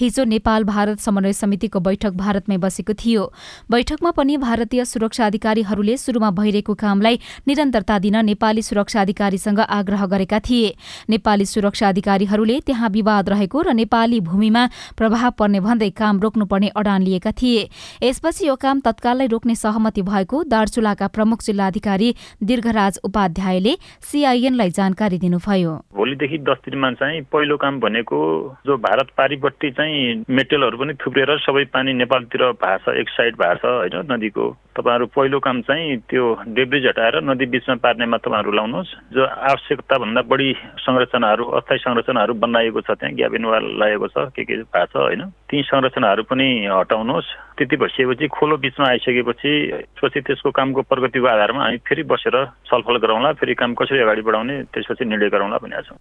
हिजो 0.00 0.24
नेपाल 0.24 0.64
भारत 0.64 0.98
समन्वय 0.98 1.32
समितिको 1.32 1.80
बैठक 1.80 2.12
भारतमै 2.18 2.58
बसेको 2.58 2.94
थियो। 2.98 3.22
बैठकमा 3.70 4.10
पनि 4.10 4.36
भारतीय 4.38 4.84
सुरक्षा 4.84 5.26
अधिकारीहरूले 5.26 5.96
शुरूमा 5.96 6.30
भइरहेको 6.42 6.74
कामलाई 6.74 7.20
निरन्तरता 7.46 7.98
दिन 8.00 8.18
नेपाली 8.24 8.62
सुरक्षा 8.62 9.00
अधिकारीसँग 9.02 9.60
आग्रह 9.78 10.04
गरेका 10.08 10.42
थिए। 10.42 10.74
नेपाली 11.08 11.46
सुरक्षा 11.46 11.88
अधिकारीहरूले 11.88 12.58
त्यहाँ 12.66 12.90
विवाद 12.90 13.30
रहेको 13.30 13.62
र 13.62 13.78
नेपाली 13.78 14.20
भूमिमा 14.26 14.66
प्रभाव 14.98 15.30
पर्ने 15.38 15.60
भन्दै 15.60 15.90
काम 15.94 16.20
रोक्नुपर्ने 16.20 16.68
अडान 16.80 17.02
लिएका 17.02 17.32
थिए। 17.32 17.68
यसपछि 18.02 18.46
यो 18.48 18.56
काम 18.56 18.80
तत्कालै 18.80 19.26
रोक्ने 19.26 19.54
सहमति 19.56 20.02
भएको 20.02 20.42
दार्चुलाका 20.48 21.06
प्रमुख 21.08 21.42
जिल्लाधिकारी 21.42 22.14
दीर्घराज 22.42 22.98
उपाध्यायले 23.04 23.74
सीआईएनलाई 24.02 24.70
जानकारी 24.72 25.18
दिनुभयो। 25.18 25.74
भोलिदेखि 25.94 26.38
दस 26.48 26.58
दिनमा 26.64 26.90
चाहिँ 26.96 27.20
पहिलो 27.32 27.56
काम 27.56 27.80
भनेको 27.80 28.18
जो 28.66 28.76
भारत 28.80 29.08
पारिपट्टि 29.16 29.70
चाहिँ 29.70 30.24
मेटेलहरू 30.30 30.78
पनि 30.78 30.94
थुप्रेर 30.96 31.36
सबै 31.40 31.64
पानी 31.70 31.92
नेपालतिर 31.94 32.42
भार्छ 32.58 32.88
एक 32.96 33.08
साइड 33.10 33.34
भार्छ 33.36 33.64
होइन 33.64 33.96
नदीको। 34.12 34.46
तपाईँहरू 34.76 35.06
पहिलो 35.12 35.38
काम 35.40 35.60
चाहिँ 35.62 35.96
त्यो 36.08 36.24
डेब्रिज 36.56 36.86
हटाएर 36.86 37.20
नदी 37.20 37.46
बिचमा 37.52 37.74
पार्नेमा 37.84 38.16
तपाईँहरू 38.16 38.52
लाउनुहोस्। 38.52 38.94
जो 39.12 39.24
आवश्यकताभन्दा 39.50 40.22
बढी 40.22 40.50
संरचनाहरू 40.80 41.44
अस्थायी 41.58 41.78
संरचनाहरू 41.84 42.34
बनाइएको 42.40 42.80
छ 42.80 42.90
त्यहाँ 42.96 43.14
ग्याबिन 43.14 43.44
वाल 43.44 43.64
लागेको 43.80 44.08
छ 44.08 44.16
के 44.32 44.44
के 44.44 44.56
भएको 44.62 44.86
छ 44.86 44.96
होइन। 44.96 45.22
ती 45.50 45.62
संरचनाहरू 45.66 46.22
पनि 46.30 46.48
हटाउनुहोस्। 46.72 47.28
त्यति 47.58 47.76
भइसकेपछि 47.76 48.26
खोलो 48.28 48.56
बिचमा 48.56 48.86
आइसकेपछि 48.88 49.52
पछि 50.00 50.20
त्यसको 50.20 50.50
कामको 50.50 50.82
प्रगतिको 50.82 51.26
आधारमा 51.26 51.62
हामी 51.64 51.76
फेरि 51.84 52.02
बसेर 52.02 52.36
छलफल 52.66 52.96
गरौँला 52.96 53.32
फेरि 53.36 53.54
काम 53.54 53.74
कसरी 53.74 54.00
अगाडि 54.00 54.22
बढाउने 54.22 54.62
त्यसपछि 54.72 55.04
निर्णय 55.04 55.28
गरौँला 55.28 55.58
भनेका 55.58 55.82
छौँ। 55.82 55.98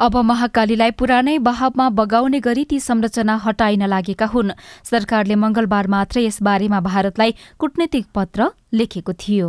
अब 0.00 0.16
महाकालीलाई 0.16 0.90
पुरानै 0.98 1.38
बहावमा 1.38 1.88
बगाउने 1.90 2.40
गरी 2.40 2.64
ती 2.64 2.78
संरचना 2.80 3.36
हटाइन 3.44 3.86
लागेका 3.86 4.26
हुन्। 4.26 4.56
सरकारले 4.84 5.34
मंगलबार 5.34 5.86
मात्र 5.86 6.20
यसबारेमा 6.20 6.80
भारतलाई 6.80 7.34
कूटनीतिक 7.58 8.06
पत्र 8.14 8.50
लेखेको 8.74 9.12
थियो। 9.12 9.48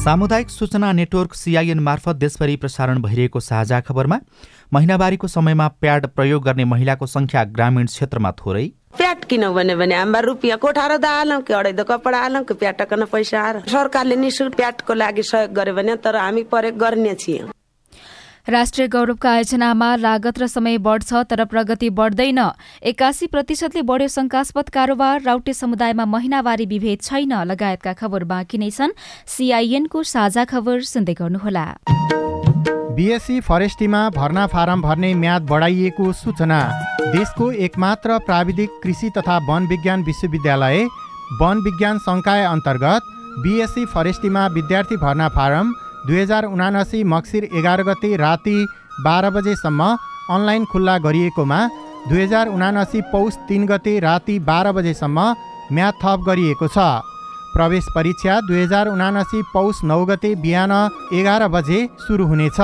सामुदायिक 0.00 0.50
सूचना 0.50 0.90
नेटवर्क 0.92 1.34
सिआइएन 1.34 1.78
मार्फत 1.78 2.16
देशभरि 2.16 2.54
प्रसारण 2.56 3.00
भइरहेको 3.02 3.40
साझा 3.40 3.80
खबरमा 3.80 4.18
महिनावारीको 4.72 5.28
समयमा 5.28 5.66
प्याड 5.80 6.06
प्रयोग 6.16 6.44
गर्ने 6.44 6.64
महिलाको 6.64 7.06
संख्या 7.06 7.42
ग्रामीण 7.52 7.86
क्षेत्रमा 7.86 8.30
थोरै। 8.40 8.64
प्याट 8.96 9.24
किन 9.24 9.48
भन्यो 9.52 9.76
भने 9.76 9.94
हाम्रो 9.94 10.26
रुपियाँ 10.26 10.58
कोठारो 10.58 10.96
हालौँ 11.06 11.40
कि 11.42 11.52
अढाइ 11.52 11.72
कपडा 11.84 12.18
हालौँ 12.18 12.44
कि 12.44 12.54
प्याटकन 12.54 13.04
पैसा 13.12 13.42
सरकारले 13.68 14.16
निशुल्क 14.16 14.56
प्याटको 14.56 14.94
लागि 14.94 15.22
सहयोग 15.22 15.52
गर्यो 15.52 15.74
भने 15.74 15.96
तर 16.00 16.16
हामी 16.16 16.42
प्रयोग 16.48 16.78
गर्ने 16.78 17.14
छियौँ। 17.16 17.52
राष्ट्रिय 18.50 18.86
गौरवका 18.88 19.30
आयोजनामा 19.30 19.88
लागत 19.96 20.38
र 20.38 20.46
समय 20.48 20.78
बढ्छ 20.82 21.12
तर 21.30 21.44
प्रगति 21.46 21.88
बढ्दैन। 21.90 22.38
एकासी 22.82 23.26
प्रतिशतले 23.26 23.82
बढ्यो 23.82 24.08
शंकास्पद 24.10 24.68
कारोबार 24.68 25.20
राउटे 25.22 25.52
समुदायमा 25.54 26.04
महिनावारी 26.04 26.66
विभेद 26.66 26.98
छैन 27.00 27.32
लगायतका 27.46 27.92
खबर 27.94 28.24
बाँकी 28.26 28.58
नै 28.58 28.70
छन्। 28.70 28.90
सीआईएनको 29.30 30.02
साझा 30.04 30.44
खबर 30.44 30.80
सुन्दै 30.82 31.14
गर्नुहोला। 31.14 31.64
बिएससी 32.98 33.40
फरेस्टीमा 33.40 34.00
भर्ना 34.10 34.46
फारम 34.46 34.82
भर्ने 34.82 35.14
म्याद 35.14 35.42
बढाइएको 35.46 36.12
सूचना। 36.12 36.60
देशको 37.14 37.50
एकमात्र 37.60 38.18
प्राविधिक 38.26 38.70
कृषि 38.82 39.10
तथा 39.16 39.36
वन 39.46 39.66
विज्ञान 39.66 40.02
विश्वविद्यालय 40.02 40.84
वन 41.38 41.62
विज्ञान 41.64 41.98
संकाय 42.00 42.44
अन्तर्गत 42.46 43.14
बिएससी 43.38 43.86
फरेस्टीमा 43.86 44.46
विद्यार्थी 44.48 44.96
भर्ना 44.96 45.28
फारम 45.28 45.72
दुई 46.06 46.20
हजार 46.20 46.44
उनासी 46.46 47.02
मक्सिर 47.12 47.44
एघार 47.52 47.82
गते 47.82 48.16
राति 48.16 48.56
बाह्र 49.04 49.30
बजेसम्म 49.30 49.88
अनलाइन 50.34 50.64
खुल्ला 50.72 50.96
गरिएकोमा 51.06 51.60
दुई 52.08 52.22
हजार 52.22 52.48
उनासी 52.48 53.00
पौष 53.12 53.36
तिन 53.48 53.66
गते 53.66 53.98
राति 54.00 54.38
बाह्र 54.48 54.72
बजेसम्म 54.72 55.34
म्याद 55.72 55.94
थप 56.02 56.24
गरिएको 56.26 56.68
छ। 56.68 56.78
प्रवेश 57.54 57.86
परीक्षा 57.94 58.40
दुई 58.48 58.62
हजार 58.62 58.88
उनासी 58.88 59.42
पौष 59.52 59.82
नौ 59.84 60.04
गते 60.06 60.34
बिहान 60.42 60.72
एघार 61.12 61.46
बजे 61.54 61.78
सुरु 62.00 62.26
हुनेछ। 62.26 62.60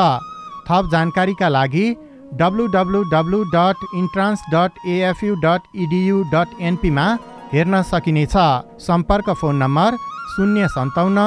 थप 0.66 0.88
जानकारीका 0.93 1.49
लागि 1.49 1.87
W 2.35 2.66
W 2.69 3.02
W 3.12 3.43
dot 3.55 3.85
entrance 3.97 4.40
dot 4.52 4.87
AFU 4.88 5.35
dot 5.45 5.62
EDU 5.85 6.23
dot 6.33 6.61
एनपीमा 6.69 7.07
हेर्न 7.52 7.83
सकिनेछ। 7.90 8.37
सम्पर्क 8.83 9.31
फोन 9.40 9.57
नम्बर 9.57 9.97
शून्य 10.33 10.69
सन्ताउन्न 10.69 11.26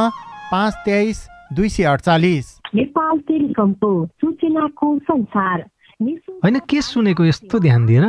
पाँच 0.51 0.73
तेइस 0.85 1.27
दुई 1.51 1.69
सय 1.69 1.83
अडचालिस। 1.83 2.45
नेपाल 2.75 3.17
टेलिकमको 3.27 3.91
सूचनाको 4.21 4.87
संसार 4.99 5.61
होइन 6.43 6.59
के 6.69 6.81
सुनेको 6.81 7.25
यस्तो 7.25 7.59
ध्यान 7.59 7.85
दिएर 7.85 8.05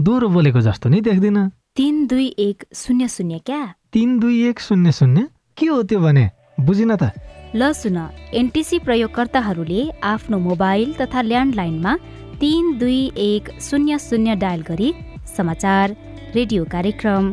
दोहोरो 0.00 0.28
बोलेको 0.28 0.60
जस्तो 0.60 0.88
नि 0.88 1.00
देख्दिन। 1.00 1.36
तिन 1.76 2.06
दुई 2.06 2.26
एक 2.38 2.64
शून्य 2.74 3.08
शून्य 3.08 3.38
क्या? 3.46 3.60
तिन 3.92 4.18
दुई 4.18 4.48
एक 4.48 4.60
शून्य 4.60 4.92
शून्य? 4.92 5.26
के 5.56 5.66
हो 5.66 5.82
त्यो 5.82 6.00
भने? 6.00 6.24
बुझिन 6.60 6.96
त। 6.96 7.12
ल 7.54 7.72
सुन 7.72 7.98
एनटिसी 8.34 8.78
प्रयोगकर्ताहरूले 8.78 9.82
आफ्नो 10.02 10.38
मोबाइल 10.38 10.94
तथा 11.00 11.20
ल्यान्डलाइनमा 11.22 11.94
तिन 12.40 12.78
दुई 12.78 13.00
एक 13.16 13.50
शून्य 13.60 13.98
शून्य 14.00 14.34
डायल 14.40 14.62
गरी 14.62 14.92
समाचार 15.36 15.96
रेडियो 16.34 16.64
कार्यक्रम 16.64 17.32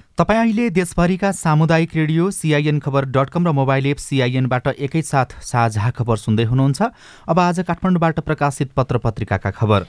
तपाईँ 0.17 0.39
अहिले 0.39 0.69
देशभरिका 0.69 1.31
सामुदायिक 1.31 1.95
radio 1.95 2.29
CIN 2.31 2.79
Khabar 2.79 3.05
dot 3.15 3.29
com 3.29 3.47
र 3.47 3.51
मोबाइल 3.51 3.85
एप 3.87 3.97
सिआइएनबाट 3.97 4.67
एकैसाथ 4.67 5.39
साझा 5.41 5.89
खबर 5.89 6.17
सुन्दै 6.17 6.43
हुनुहुन्छ। 6.43 6.81
अब 7.29 7.39
आज 7.39 7.59
काठमाडौँबाट 7.63 8.19
प्रकाशित 8.19 8.71
पत्र 8.75 8.97
पत्रिकाका 8.97 9.51
खबर। 9.51 9.85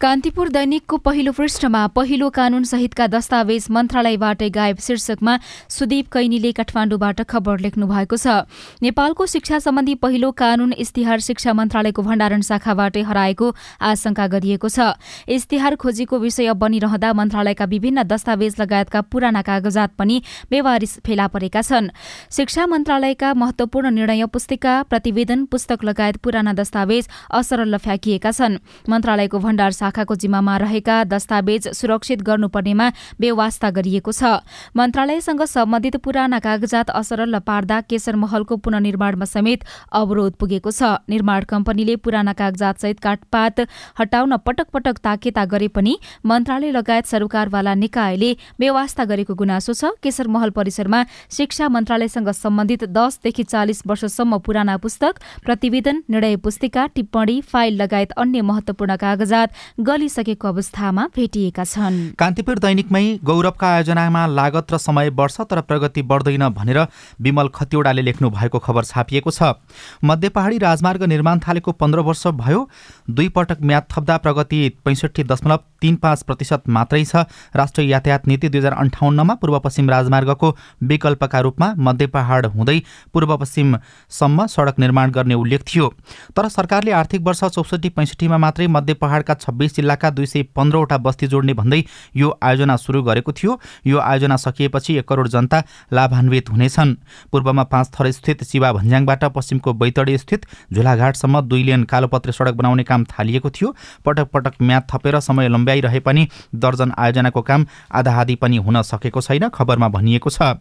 कान्तिपुर 0.00 0.48
दैनिकको 0.52 0.96
पहिलो 1.00 1.32
पृष्ठमा 1.32 1.86
पहिलो 1.88 2.28
कानून 2.30 2.64
सहितका 2.68 3.06
दस्तावेज 3.08 3.66
मन्त्रालयबाटै 3.72 4.48
गायब 4.52 4.78
शीर्षकमा 4.78 5.36
सुदीप 5.72 6.08
कैनीले 6.12 6.50
काठमाडौँबाट 6.52 7.22
खबर 7.24 7.60
लेख्नु 7.64 7.86
भएको 7.88 8.16
छ। 8.16 8.44
नेपालको 8.84 9.26
शिक्षा 9.26 9.58
सम्बन्धी 9.58 9.94
पहिलो 9.96 10.30
कानून 10.36 10.72
इस्तिहार 10.76 11.18
शिक्षा 11.18 11.52
मन्त्रालयको 11.52 12.02
भण्डारण 12.02 12.40
शाखाबाटै 12.44 13.02
हराएको 13.08 13.48
आशंका 13.80 14.26
गरिएको 14.36 14.68
छ। 14.68 15.00
इस्तिहार 15.32 15.76
खोजीको 15.80 16.18
विषय 16.20 16.52
बनिरहँदा 16.52 17.12
मन्त्रालयका 17.16 17.64
विभिन्न 17.64 18.04
दस्तावेज 18.04 18.60
लगायतका 18.60 19.00
पुराना 19.08 19.42
कागजात 19.48 19.96
पनि 19.96 20.20
बेवारिस 20.52 20.92
फेला 21.08 21.26
परेका 21.32 21.62
छन्। 21.62 21.88
शिक्षा 22.36 22.66
मन्त्रालयका 22.68 23.32
महत्वपूर्ण 23.32 23.94
निर्णय 23.96 24.28
पुस्तिका 24.28 24.76
प्रतिवेदन 24.92 25.48
पुस्तक 25.48 25.88
लगायत 25.88 26.16
पुराना 26.20 26.52
दस्तावेज 26.52 27.08
असरल 27.32 27.76
फ्याँकिएका 27.80 28.30
छन्। 28.30 28.60
मन्त्रालयको 28.92 29.38
भण्डार 29.40 29.84
शाखाको 29.86 30.14
जिम्मामा 30.18 30.56
रहेका 30.58 31.02
दस्तावेज 31.06 31.68
सुरक्षित 31.70 32.22
गर्नुपर्नेमा 32.26 32.86
बेवास्ता 33.20 33.70
गरिएको 33.70 34.12
छ। 34.12 34.42
मन्त्रालयसँग 34.74 35.42
सम्बन्धित 35.46 35.96
पुराना 36.02 36.38
कागजात 36.42 36.90
असरल 36.90 37.38
पार्दा 37.46 37.80
केशर 37.86 38.16
महलको 38.16 38.56
पुननिर्माणमा 38.58 39.24
समेत 39.24 39.62
अवरोध 39.94 40.32
पुगेको 40.34 40.70
छ। 40.70 40.82
निर्माण 41.06 41.44
कम्पनीले 41.46 41.94
पुराना 42.02 42.32
कागजात 42.32 42.82
सहित 42.82 42.98
काठपात 42.98 43.60
हटाउन 44.00 44.36
पटक 44.42 44.74
पटक 44.74 44.98
ताकेता 45.04 45.44
गरे 45.46 45.68
पनि 45.70 45.94
मन्त्रालय 46.24 46.70
लगायत 46.72 47.06
सरकारवाला 47.06 47.74
निकायले 47.76 48.32
बेवास्ता 48.58 49.04
गरेको 49.06 49.34
गुनासो 49.38 49.72
छ। 49.72 49.94
केशर 50.02 50.26
महल 50.26 50.50
परिसरमा 50.50 51.02
शिक्षा 51.30 51.68
मन्त्रालयसँग 51.68 52.30
सम्बन्धित 52.34 52.84
दसदेखि 52.90 53.42
चालिस 53.44 53.82
वर्षसम्म 53.86 54.38
पुराना 54.42 54.76
पुस्तक 54.82 55.22
प्रतिवेदन 55.46 56.02
निर्णय 56.10 56.36
पुस्तिका 56.42 56.86
टिप्पणी 56.94 57.40
फाइल 57.46 57.74
लगायत 57.76 58.12
अन्य 58.16 58.40
महत्वपूर्ण 58.42 58.96
कागजात 58.96 59.75
गलिसकेको 59.78 60.48
अवस्थामा 60.48 61.04
भेटिएका 61.16 61.64
छन्। 61.64 61.96
कान्तिपुर 62.16 62.58
दैनिकमै 62.58 63.20
गौरवका 63.20 63.68
आयोजनामा 63.68 64.24
लागत 64.26 64.72
र 64.72 64.76
समय 64.78 65.10
बढ्छ 65.12 65.40
तर 65.42 65.60
प्रगति 65.60 66.02
बढ्दैन 66.02 66.48
भनेर 66.48 66.78
विमल 67.20 67.48
खतिवडाले 67.54 68.02
लेख्नु 68.02 68.30
भएको 68.30 68.58
खबर 68.58 68.84
छापिएको 68.86 69.30
छ। 69.30 69.52
मध्य 70.00 70.28
पहाडी 70.32 70.58
राजमार्ग 70.58 71.02
निर्माण 71.04 71.38
थालेको 71.38 71.72
पन्ध्र 71.74 72.00
वर्ष 72.00 72.26
भयो। 72.40 72.68
दुई 73.10 73.28
पटक 73.28 73.60
म्याद 73.62 73.84
थप्दा 73.92 74.16
प्रगति 74.16 74.68
पैँसठी 74.84 75.24
दशमलव 75.24 75.60
तीन 75.80 75.96
पाँच 75.96 76.22
प्रतिशत 76.24 76.62
मात्रै 76.70 77.04
छ। 77.04 77.28
राष्ट्रिय 77.52 77.90
यातायात 77.90 78.26
नीति 78.26 78.48
दुई 78.48 78.58
हजार 78.58 78.72
अन्ठाउन्नमा 78.74 79.34
पूर्व 79.36 79.58
पश्चिम 79.60 79.90
राजमार्गको 79.90 80.54
विकल्पका 80.84 81.40
रूपमा 81.40 81.72
मध्य 81.78 82.06
पहाड 82.16 82.46
हुँदै 82.48 82.80
पूर्व 83.12 83.36
पश्चिमसम्म 83.36 84.46
सडक 84.46 84.78
निर्माण 84.78 85.10
गर्ने 85.12 85.34
उल्लेख 85.36 85.68
थियो। 85.68 85.92
तर 86.32 86.48
सरकारले 86.48 86.92
आर्थिक 86.94 87.20
वर्ष 87.20 87.44
चौसठी 87.44 87.88
पैँसठीमा 87.92 88.38
मात्रै 88.38 88.66
मध्य 88.68 88.94
पहाडका 88.96 89.34
जिल्लाका 89.68 90.10
दुई 90.10 90.26
सय 90.26 90.42
पन्ध्रवटा 90.56 90.98
बस्ती 90.98 91.26
जोड्ने 91.26 91.54
भन्दै 91.54 91.82
यो 92.16 92.28
आयोजना 92.42 92.76
सुरु 92.76 93.02
गरेको 93.02 93.32
थियो। 93.32 93.58
यो 93.86 93.98
आयोजना 94.00 94.36
सकिएपछि 94.36 94.96
एक 94.98 95.08
करोड 95.08 95.28
जनता 95.28 95.62
लाभान्वित 95.92 96.50
हुनेछन्। 96.50 96.94
पूर्वमा 97.32 97.64
पाँच 97.64 97.90
थर 97.94 98.10
स्थित 98.12 98.44
चिवा 98.44 98.72
भन्ज्याङबाट 98.72 99.24
पश्चिमको 99.36 99.72
बैतडी 99.74 100.18
स्थित 100.18 100.46
झुलाघाटसम्म 100.72 101.40
दुई 101.42 101.62
लेन 101.62 101.84
कालोपत्रे 101.86 102.32
सडक 102.32 102.54
बनाउने 102.54 102.84
काम 102.84 103.04
थालिएको 103.06 103.50
थियो। 103.50 103.74
पटक 104.04 104.30
पटक 104.32 104.54
म्याद 104.62 104.82
थपेर 104.92 105.18
समय 105.20 105.48
लम्ब्याइरहे 105.48 106.00
पनि 106.00 106.26
दर्जन 106.54 106.92
आयोजनाको 106.98 107.42
काम 107.42 107.66
आधा 107.92 108.12
आधी 108.16 108.34
पनि 108.36 108.56
हुन 108.58 108.82
सकेको 108.84 109.20
छैन 109.20 109.48
खबरमा 109.48 109.88
भनिएको 109.88 110.30
छ। 110.30 110.58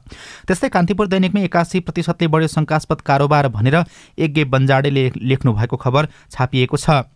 त्यस्तै 0.47 0.69
कान्तिपुर 0.69 1.07
दैनिकमै 1.07 1.43
एकासी 1.45 1.79
प्रतिशतले 1.81 2.27
बढ्यो 2.27 2.47
शङ्कास्पद 2.47 3.01
कारोबार 3.01 3.47
भनेर 3.49 3.83
यज्ञ 4.19 4.43
बन्जाडेले 4.45 5.11
लेख्नु 5.23 5.53
भएको 5.53 5.77
खबर 5.77 6.07
छापिएको 6.31 6.77
छ। 6.77 7.14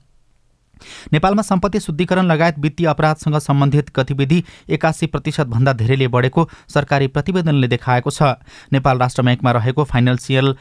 नेपालमा 1.14 1.42
सम्पत्ति 1.42 1.80
शुद्धिकरण 1.80 2.26
लगायत 2.26 2.60
वित्तीय 2.60 2.88
अपराधसँग 2.88 3.38
सम्बन्धित 3.40 3.92
गतिविधि 3.96 4.44
एकासी 4.70 5.08
प्रतिशतभन्दा 5.08 5.74
धेरैले 5.74 6.08
बढेको 6.08 6.48
सरकारी 6.70 7.08
प्रतिवेदनले 7.10 7.68
देखाएको 7.68 8.10
छ। 8.10 8.36
नेपाल 8.74 9.00
राष्ट्र 9.00 9.24
ब्याङ्कमा 9.24 9.52
रहेको 9.52 9.84
फाइनेन्सियल 9.86 10.56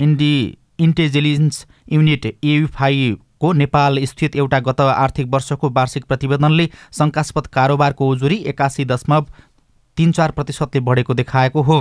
इन्डी 0.00 0.34
इन्टेलिजेन्स 0.80 1.66
युनिट 1.92 2.26
एयुफाईको 2.26 3.52
नेपाल 3.52 4.04
स्थित 4.04 4.36
एउटा 4.36 4.58
गत 4.66 4.80
आर्थिक 4.80 5.26
वर्षको 5.32 5.70
वार्षिक 5.70 6.04
प्रतिवेदनले 6.04 6.68
शङ्कास्पद 6.98 7.46
कारोबारको 7.54 8.08
उजुरी 8.08 8.36
एकासी 8.52 8.84
दशमलव 8.84 9.26
तीन 9.96 10.12
चार 10.12 10.30
प्रतिशतले 10.30 10.80
बढेको 10.80 11.14
देखाएको 11.14 11.62
हो। 11.62 11.80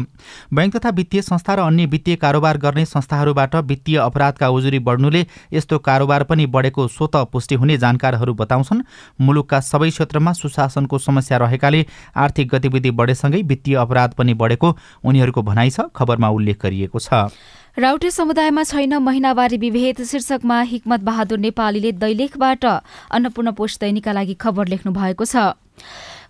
बैङ्क 0.53 0.75
तथा 0.75 0.89
वित्तीय 0.91 1.22
संस्था 1.22 1.53
र 1.53 1.60
अन्य 1.62 1.86
वित्तीय 1.88 2.15
कारोबार 2.18 2.58
गर्ने 2.58 2.86
संस्थाहरूबाट 2.86 3.56
वित्तीय 3.65 3.98
अपराधका 4.00 4.50
उजुरी 4.50 4.80
बढ्नुले 4.82 5.25
यस्तो 5.53 5.80
कारोबार 5.80 6.24
पनि 6.24 6.46
बढेको 6.48 6.88
स्वत 6.89 7.15
पुष्टि 7.32 7.56
हुने 7.56 7.77
जानकारहरू 7.77 8.34
बताउँछन्। 8.34 8.82
मुलुकका 9.22 9.60
सबै 9.62 9.89
क्षेत्रमा 9.89 10.34
सुशासनको 10.34 10.98
समस्या 11.00 11.38
रहेकाले 11.38 11.86
आर्थिक 12.18 12.50
गतिविधि 12.50 12.91
बढेसँगै 12.91 13.41
वित्तीय 13.44 13.75
अपराध 13.77 14.13
पनि 14.13 14.34
बढेको 14.36 14.75
उनीहरूको 15.03 15.41
भनाइ 15.44 15.70
छ 15.70 15.88
खबरमा 15.96 16.30
उल्लेख 16.30 16.62
गरिएको 16.62 17.00
छ। 17.00 17.32
राउटे 17.80 18.10
समुदायमा 18.12 18.63
छैन 18.63 18.94
महिनावारी 19.00 19.58
विभेद। 19.58 20.03
शीर्षकमा 20.03 20.62
हिक्मत 20.68 21.01
बहादुर 21.01 21.39
नेपालीले 21.39 21.91
दैलेखबाट 21.96 22.65
अन्नपूर्ण 22.65 23.51
पोष 23.56 23.77
दैनिकका 23.80 24.12
लागि 24.12 24.34
खबर 24.36 24.68
लेख्नु 24.68 24.91
भएको 24.91 25.25
छ। 25.25 25.56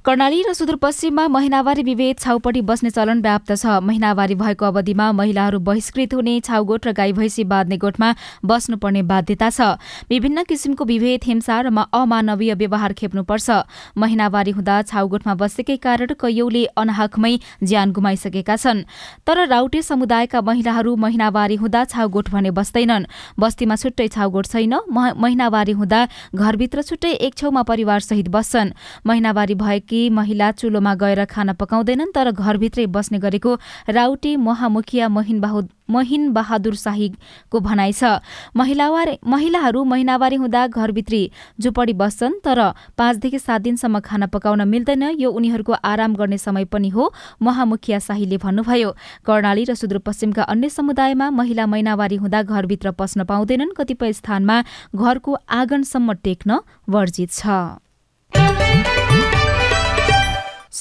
कर्णाली 0.02 0.42
र 0.42 0.54
सुदूरपश्चिममा 0.58 1.28
महिनावारी 1.30 1.84
विभेद 1.86 2.18
छाउपट्टि 2.20 2.62
बस्ने 2.66 2.90
चलन 2.90 3.22
व्याप्त 3.22 3.52
छ। 3.54 3.86
महिनावारी 3.86 4.36
भएको 4.36 4.66
अवधिमा 4.66 5.12
महिलाहरू 5.14 5.60
बहिष्कृत 5.62 6.14
हुने 6.18 6.40
छाउगोठ 6.42 6.88
र 6.88 6.92
गाई 6.98 7.14
भैँसी 7.14 7.44
बाँध्ने 7.46 7.78
गोठमा 7.78 8.10
बस्नुपर्ने 8.42 9.02
बाध्यता 9.06 9.50
छ। 9.54 9.78
विभिन्न 10.10 10.44
किसिमको 10.50 10.86
विभेद 10.90 11.22
हिंसा 11.22 11.60
र 11.62 11.70
अमानवीय 11.70 12.54
व्यवहार 12.58 12.94
खेप्नुपर्छ। 12.98 13.50
महिनावारी 13.94 14.52
हुँदा 14.58 14.82
छाउगोठमा 14.90 15.34
बसेकै 15.38 15.78
कारण 15.78 16.18
कैयौले 16.18 16.66
अनाहकमै 16.74 17.34
ज्यान 17.62 17.92
गुमाइसकेका 17.94 18.56
छन्। 18.58 18.82
तर 19.22 19.46
राउटे 19.54 19.82
समुदायका 19.86 20.42
महिलाहरू 20.42 20.96
महिनावारी 20.98 21.56
हुँदा 21.62 21.86
छाउगोठ 21.94 22.34
भने 22.34 22.52
बस्दैनन्। 22.58 23.06
बस्तीमा 23.38 23.76
छुट्टै 23.78 24.08
छाउगोठ 24.10 24.46
छैन। 24.50 24.74
महिनावारी 24.90 25.78
हुँदा 25.78 26.02
घरभित्र 26.34 26.82
छुट्टै 26.90 27.14
एक 27.22 27.38
छेउमा 27.38 27.62
परिवारसहित 27.70 28.34
बस्छन्। 28.34 28.74
महिनावारी 29.06 29.56
भए 29.62 29.80
कि 29.92 30.10
महिला 30.10 30.52
चुलोमा 30.56 30.94
गएर 30.96 31.26
खाना 31.28 31.54
पकाउँदैनन् 31.60 32.16
तर 32.16 32.32
घरभित्रै 32.32 32.86
बस्ने 32.88 33.20
गरेको 33.20 33.52
राउटे 33.92 34.36
महामुखिया 34.40 35.10
महिन 35.10 35.44
महिन 35.92 36.32
बहादुर 36.32 36.76
शाहीको 36.76 37.60
भनाइ 37.60 37.92
छ। 37.92 38.24
महिलाहरू 38.56 39.84
महिनावारी 39.84 40.36
हुँदा 40.36 40.62
घरभित्री 40.68 41.22
झुपडी 41.60 41.94
बस्छन् 41.94 42.40
तर 42.46 42.60
पाँचदेखि 42.98 43.40
सात 43.40 43.62
दिनसम्म 43.62 44.00
खाना 44.00 44.28
पकाउन 44.32 44.62
मिल्दैन। 44.68 45.04
यो 45.20 45.30
उनीहरूको 45.30 45.74
आराम 45.84 46.16
गर्ने 46.16 46.38
समय 46.38 46.66
पनि 46.72 46.90
हो 46.90 47.12
महामुखिया 47.42 48.00
शाहीले 48.00 48.38
भन्नुभयो। 48.40 48.96
कर्णाली 49.28 49.64
र 49.68 49.76
सुदूरपश्चिमका 49.76 50.44
अन्य 50.46 50.70
समुदायमा 50.70 51.30
महिला 51.30 51.66
महिनावारी 51.68 52.16
हुँदा 52.24 52.42
घरभित्र 52.44 52.92
पस्न 52.96 53.24
पाउँदैनन् 53.28 53.76
कतिपय 53.78 54.14
स्थानमा 54.14 54.64
घरको 54.96 55.38
आँगनसम्म 55.52 56.14
टेक्न 56.24 56.60
वर्जित 56.88 57.32
छ। 57.32 57.44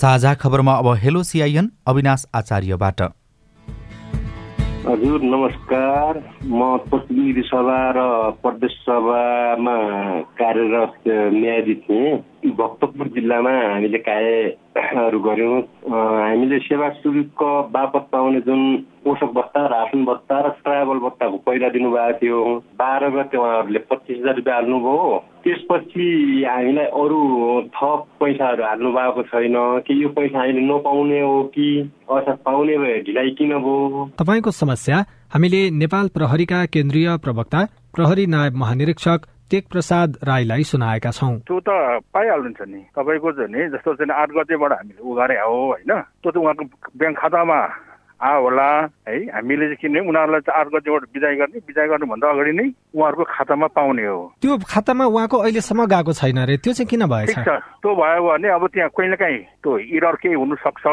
साझा 0.01 0.33
खबरमा 0.35 0.73
अब 0.73 0.87
हेलो 0.97 1.23
सिआइएन 1.23 1.67
अविनाश 1.89 2.25
आचार्यबाट। 2.35 3.01
हजुर 4.87 5.23
नमस्कार। 5.25 6.19
म 6.45 6.69
प्रतिनिधि 6.87 7.43
सभा 7.43 7.81
र 7.97 8.05
प्रदेश 8.43 8.77
सभामा 8.81 9.75
कार्यरत 10.41 10.95
न्यायाधीश 11.35 11.77
थिएँ 11.85 12.17
भक्तपुर 12.61 13.09
जिल्लामा 13.17 13.53
हामीले 13.65 13.99
कार्यहरू 14.09 15.21
गऱ्यौँ। 15.21 15.61
हामीले 15.85 16.59
सेवा 16.65 16.89
शुल्क 16.97 17.43
बापत 17.73 18.09
पाउने 18.13 18.41
जुन 18.41 18.63
पोषक 19.05 19.33
भत्ता 19.35 19.65
रासन 19.69 20.05
भत्ता 20.05 20.41
र 20.41 20.49
ट्राभल 20.61 20.99
भत्ताको 21.01 21.37
पहिला 21.43 21.69
दिनुभएको 21.71 22.19
थियो 22.19 22.41
बाह्र 22.77 23.09
गते 23.13 23.37
उहाँहरूले 23.37 23.79
पच्चिस 23.87 24.19
हजार 24.19 24.37
रुपियाँ 24.37 24.57
हाल्नुभयो 24.57 25.19
त्यसपछि 25.45 26.09
हामीलाई 26.45 26.87
अरू 26.97 27.21
थप 27.73 28.05
पैसाहरू 28.21 28.65
हाल्नु 28.65 28.93
भएको 28.93 29.23
छैन 29.25 29.57
कि 29.87 30.03
यो 30.03 30.09
पैसा 30.13 30.39
हामीले 30.39 30.67
नपाउने 30.67 31.21
हो 31.23 31.43
कि 31.51 31.67
अर्थात् 32.11 32.45
पाउने 32.45 32.79
भए 32.79 33.01
ढिलाइ 33.03 33.31
किन 33.39 33.59
भयो 33.59 34.07
तपाईँको 34.19 34.51
समस्या 34.57 35.05
हामीले 35.33 35.69
नेपाल 35.79 36.09
प्रहरीका 36.15 36.65
केन्द्रीय 36.71 37.17
प्रवक्ता 37.21 37.67
प्रहरी 37.95 38.27
नायब 38.29 38.57
महानिरीक्षक 38.59 39.27
टेक 39.51 39.69
प्रसाद 39.69 40.17
राईलाई 40.25 40.63
सुनाएका 40.67 41.11
छौँ 41.13 41.37
त्यो 41.43 41.61
त 41.63 41.75
पाइहाल्नुहुन्छ 42.15 42.69
नि 42.69 42.81
तपाईँको 42.95 43.33
चाहिँ 43.33 43.51
नि 43.51 43.69
जस्तो 43.71 43.95
चाहिँ 43.97 44.15
आठ 44.15 44.31
गतेबाट 44.33 44.73
हामीले 44.73 45.03
उ 45.03 45.15
गरे 45.17 45.39
हो 45.41 45.55
होइन 45.67 45.93
त्यो 45.93 46.31
चाहिँ 46.31 46.45
उहाँको 46.45 46.65
ब्याङ्क 46.97 47.19
खातामा 47.19 47.61
आ 48.21 48.33
होला। 48.37 48.69
है 49.09 49.17
हामीले 49.33 49.65
चाहिँ 49.67 49.77
किनभने 49.81 50.01
उनीहरूलाई 50.09 50.41
चाहिँ 50.45 50.61
आठ 50.61 50.67
गतिबाट 50.75 51.03
बिदाय 51.15 51.35
गर्ने। 51.41 51.59
बिदाय 51.65 51.87
गर्नुभन्दा 51.89 52.27
अगाडि 52.31 52.53
नै 52.53 52.67
उहाँहरूको 52.95 53.25
खातामा 53.25 53.67
पाउने 53.73 54.05
हो। 54.07 54.21
त्यो 54.43 54.59
खातामा 54.69 55.05
उहाँको 55.05 55.37
अहिलेसम्म 55.41 55.87
गएको 55.89 56.13
छैन 56.13 56.39
अरे 56.45 56.57
त्यो 56.61 56.73
चाहिँ 56.77 56.89
किन 56.89 57.07
भएछ? 57.09 57.33
त्यो 57.81 57.91
भयो 57.97 58.21
भने 58.29 58.49
अब 58.53 58.67
त्यहाँ 58.69 58.91
कहिले 58.93 59.17
काहीँ 59.17 59.39
त्यो 59.65 59.79
इरर 59.97 60.15
केही 60.21 60.35
हुनसक्छ। 60.37 60.85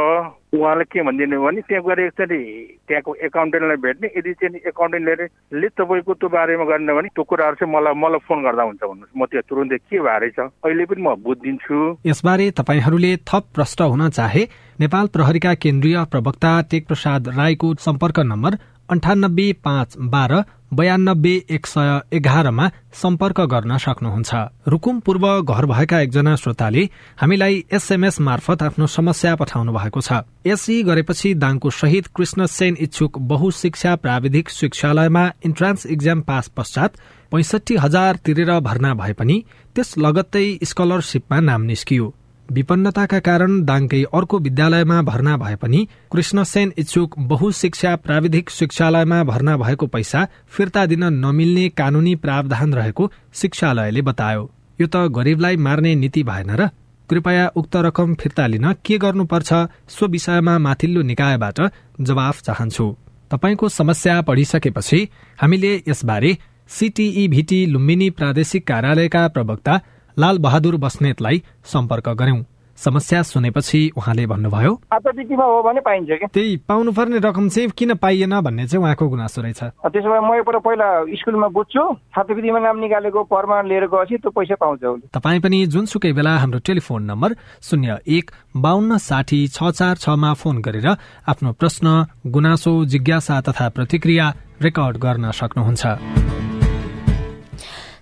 उहाँले 0.53 0.83
के 0.87 1.03
भनिदिनु 1.03 1.41
भने 1.43 1.61
त्यहाँ 1.67 1.83
गएर 1.83 1.99
एकचोटि 2.07 2.39
त्यहाँको 2.87 3.11
एकाउन्टेन्टलाई 3.27 3.77
भेट्ने 3.83 4.07
यदि 4.17 4.33
चाहिँ 4.39 4.61
एकाउन्टेन्टले 4.71 5.67
तपाईँको 5.75 6.13
त्यो 6.13 6.29
बारेमा 6.29 6.65
गर्ने 6.71 6.93
भने 6.95 7.09
त्यो 7.11 7.23
कुराहरू 7.27 7.55
चाहिँ 7.59 7.73
मलाई 7.73 7.93
मलाई 7.99 8.19
फोन 8.27 8.39
गर्दा 8.47 8.63
हुन्छ 8.63 8.83
भन्नुहोस्। 8.83 9.17
म 9.17 9.25
त्यहाँ 9.27 9.43
तुरुन्तै 9.43 9.77
के 9.91 9.99
भएर 9.99 10.23
अहिले 10.39 10.85
पनि 10.87 11.01
म 11.03 11.15
बुझिदिन्छु। 11.19 11.77
यसबारे 12.07 12.45
तपाईँहरूले 12.59 13.11
थप 13.27 13.43
प्रश्न 13.55 13.79
हुन 13.91 14.09
चाहे 14.09 14.43
नेपाल 14.79 15.05
प्रहरीका 15.11 15.53
केन्द्रीय 15.63 15.97
प्रवक्ता 16.11 16.51
टेक 16.71 16.87
प्रसाद 16.87 17.27
राईको 17.37 17.67
सम्पर्क 17.83 18.19
नम्बर 18.31 18.51
अन्ठानब्बे 18.87 19.47
पाँच 19.67 19.89
बाह्र 19.99 20.33
बयानब्बे 20.71 21.31
एक 21.49 21.65
सय 21.65 21.99
एघारमा 22.13 22.69
सम्पर्क 22.93 23.39
गर्न 23.41 23.77
सक्नुहुन्छ। 23.77 24.35
रुकुम 24.67 24.99
पूर्व 24.99 25.25
घर 25.41 25.65
भएका 25.65 25.99
एकजना 26.01 26.35
श्रोताले 26.35 26.83
हामीलाई 27.17 27.63
एसएमएस 27.71 28.19
मार्फत 28.21 28.63
आफ्नो 28.63 28.87
समस्या 28.87 29.35
पठाउनु 29.35 29.71
भएको 29.73 30.01
छ। 30.01 30.21
एसई 30.45 30.83
गरेपछि 30.83 31.33
दाङको 31.33 31.69
शहीद 31.71 32.07
कृष्ण 32.15 32.45
सेन 32.47 32.77
इच्छुक 32.79 33.17
बहुशिक्षा 33.17 33.95
प्राविधिक 33.95 34.49
शिक्षालयमा 34.49 35.25
इन्ट्रान्स 35.45 35.85
इक्जाम 35.85 36.21
पास 36.21 36.47
पश्चात 36.57 36.97
पैसठी 37.31 37.75
हजार 37.75 38.15
तिरेर 38.25 38.59
भर्ना 38.59 38.93
भए 38.93 39.13
पनि 39.13 39.43
त्यस 39.75 39.97
लगत्तै 39.97 40.47
स्कलरसिपमा 40.63 41.39
नाम 41.39 41.61
निस्कियो। 41.61 42.13
विपन्नताका 42.51 43.19
कारण 43.19 43.51
दाङकै 43.65 44.01
अर्को 44.13 44.39
विद्यालयमा 44.39 45.01
भर्ना 45.01 45.35
भए 45.37 45.55
पनि 45.55 45.87
कृष्णसेन 46.11 46.71
इच्छुक 46.77 47.17
बहुशिक्षा 47.29 47.95
प्राविधिक 47.95 48.49
शिक्षालयमा 48.49 49.23
भर्ना 49.23 49.57
भएको 49.57 49.87
पैसा 49.87 50.27
फिर्ता 50.47 50.85
दिन 50.85 51.03
नमिल्ने 51.15 51.67
कानूनी 51.77 52.15
प्रावधान 52.15 52.73
रहेको 52.73 53.11
शिक्षालयले 53.33 54.01
बतायो। 54.01 54.49
यो 54.79 54.87
त 54.87 55.07
गरीबलाई 55.11 55.57
मार्ने 55.57 55.95
नीति 55.95 56.23
भएन 56.23 56.51
र 56.51 56.69
कृपया 57.09 57.47
उक्त 57.55 57.75
रकम 57.85 58.13
फिर्ता 58.13 58.47
लिन 58.47 58.71
के 58.85 58.97
गर्नुपर्छ 58.97 59.53
सो 59.89 60.07
विषयमा 60.07 60.57
माथिल्लो 60.59 61.01
निकायबाट 61.01 61.59
जवाफ 62.01 62.41
चाहन्छु। 62.41 62.87
तपाईँको 63.31 63.69
समस्या 63.69 64.21
पढिसकेपछि 64.21 64.99
हामीले 65.41 65.71
यसबारे 65.87 66.37
सीटीई 66.69 67.27
भिटी 67.27 67.65
लुम्बिनी 67.65 68.09
प्रादेशिक 68.09 68.67
कार्यालयका 68.67 69.27
प्रवक्ता 69.27 69.79
लालबहादुर 70.19 70.75
बस्नेतलाई 70.83 71.43
सम्पर्क 71.73 72.09
गर्यौं 72.19 72.43
समस्या 72.77 73.21
सुनेपछि 73.23 73.79
उहाँले 73.97 74.25
भन्नुभयो 74.27 74.71
हो 74.71 75.61
भने 75.63 75.81
पाइन्छ 75.81 76.07
क्या 76.09 76.27
त्यही 76.33 76.55
पाउनुपर्ने 76.69 77.17
रकम 77.19 77.47
चाहिँ 77.49 77.69
किन 77.77 77.93
पाइएन 77.97 78.39
भन्ने 78.39 78.65
चाहिँ 78.67 78.83
उहाँको 78.83 79.07
गुनासो 79.09 79.41
रहेछ। 79.41 79.61
त्यसो 79.93 80.09
भए 80.09 80.19
म 80.21 80.33
एकपल्ट 80.37 80.61
पहिला 80.61 80.89
स्कुलमा 81.17 81.47
बुझ्छु। 81.57 81.83
छात्रवृत्तिमा 82.13 82.59
नाम 82.59 82.77
निकालेको 82.77 83.23
प्रमाण 83.33 83.67
लिएर 83.67 83.85
गएपछि 83.89 84.17
त्यो 84.21 84.29
पैसा 84.29 84.55
पाउँछ 84.61 85.09
तपाईँ 85.09 85.41
पनि 85.41 85.65
जुनसुकै 85.73 86.13
बेला 86.13 86.37
हाम्रो 86.37 86.59
टेलिफोन 86.61 87.01
नम्बर 87.09 87.33
शून्य 87.65 87.97
एक 88.05 88.31
बाहन्न 88.61 88.97
साठी 89.01 89.39
छ 89.47 89.73
चार 89.73 89.95
छमा 89.97 90.33
फोन 90.37 90.61
गरेर 90.61 90.87
आफ्नो 91.25 91.51
प्रश्न 91.57 91.87
गुनासो 92.29 92.73
जिज्ञासा 92.85 93.41
तथा 93.41 93.69
प्रतिक्रिया 93.73 94.33
रेकर्ड 94.61 94.97
गर्न 94.97 95.31
सक्नुहुन्छ। 95.33 96.56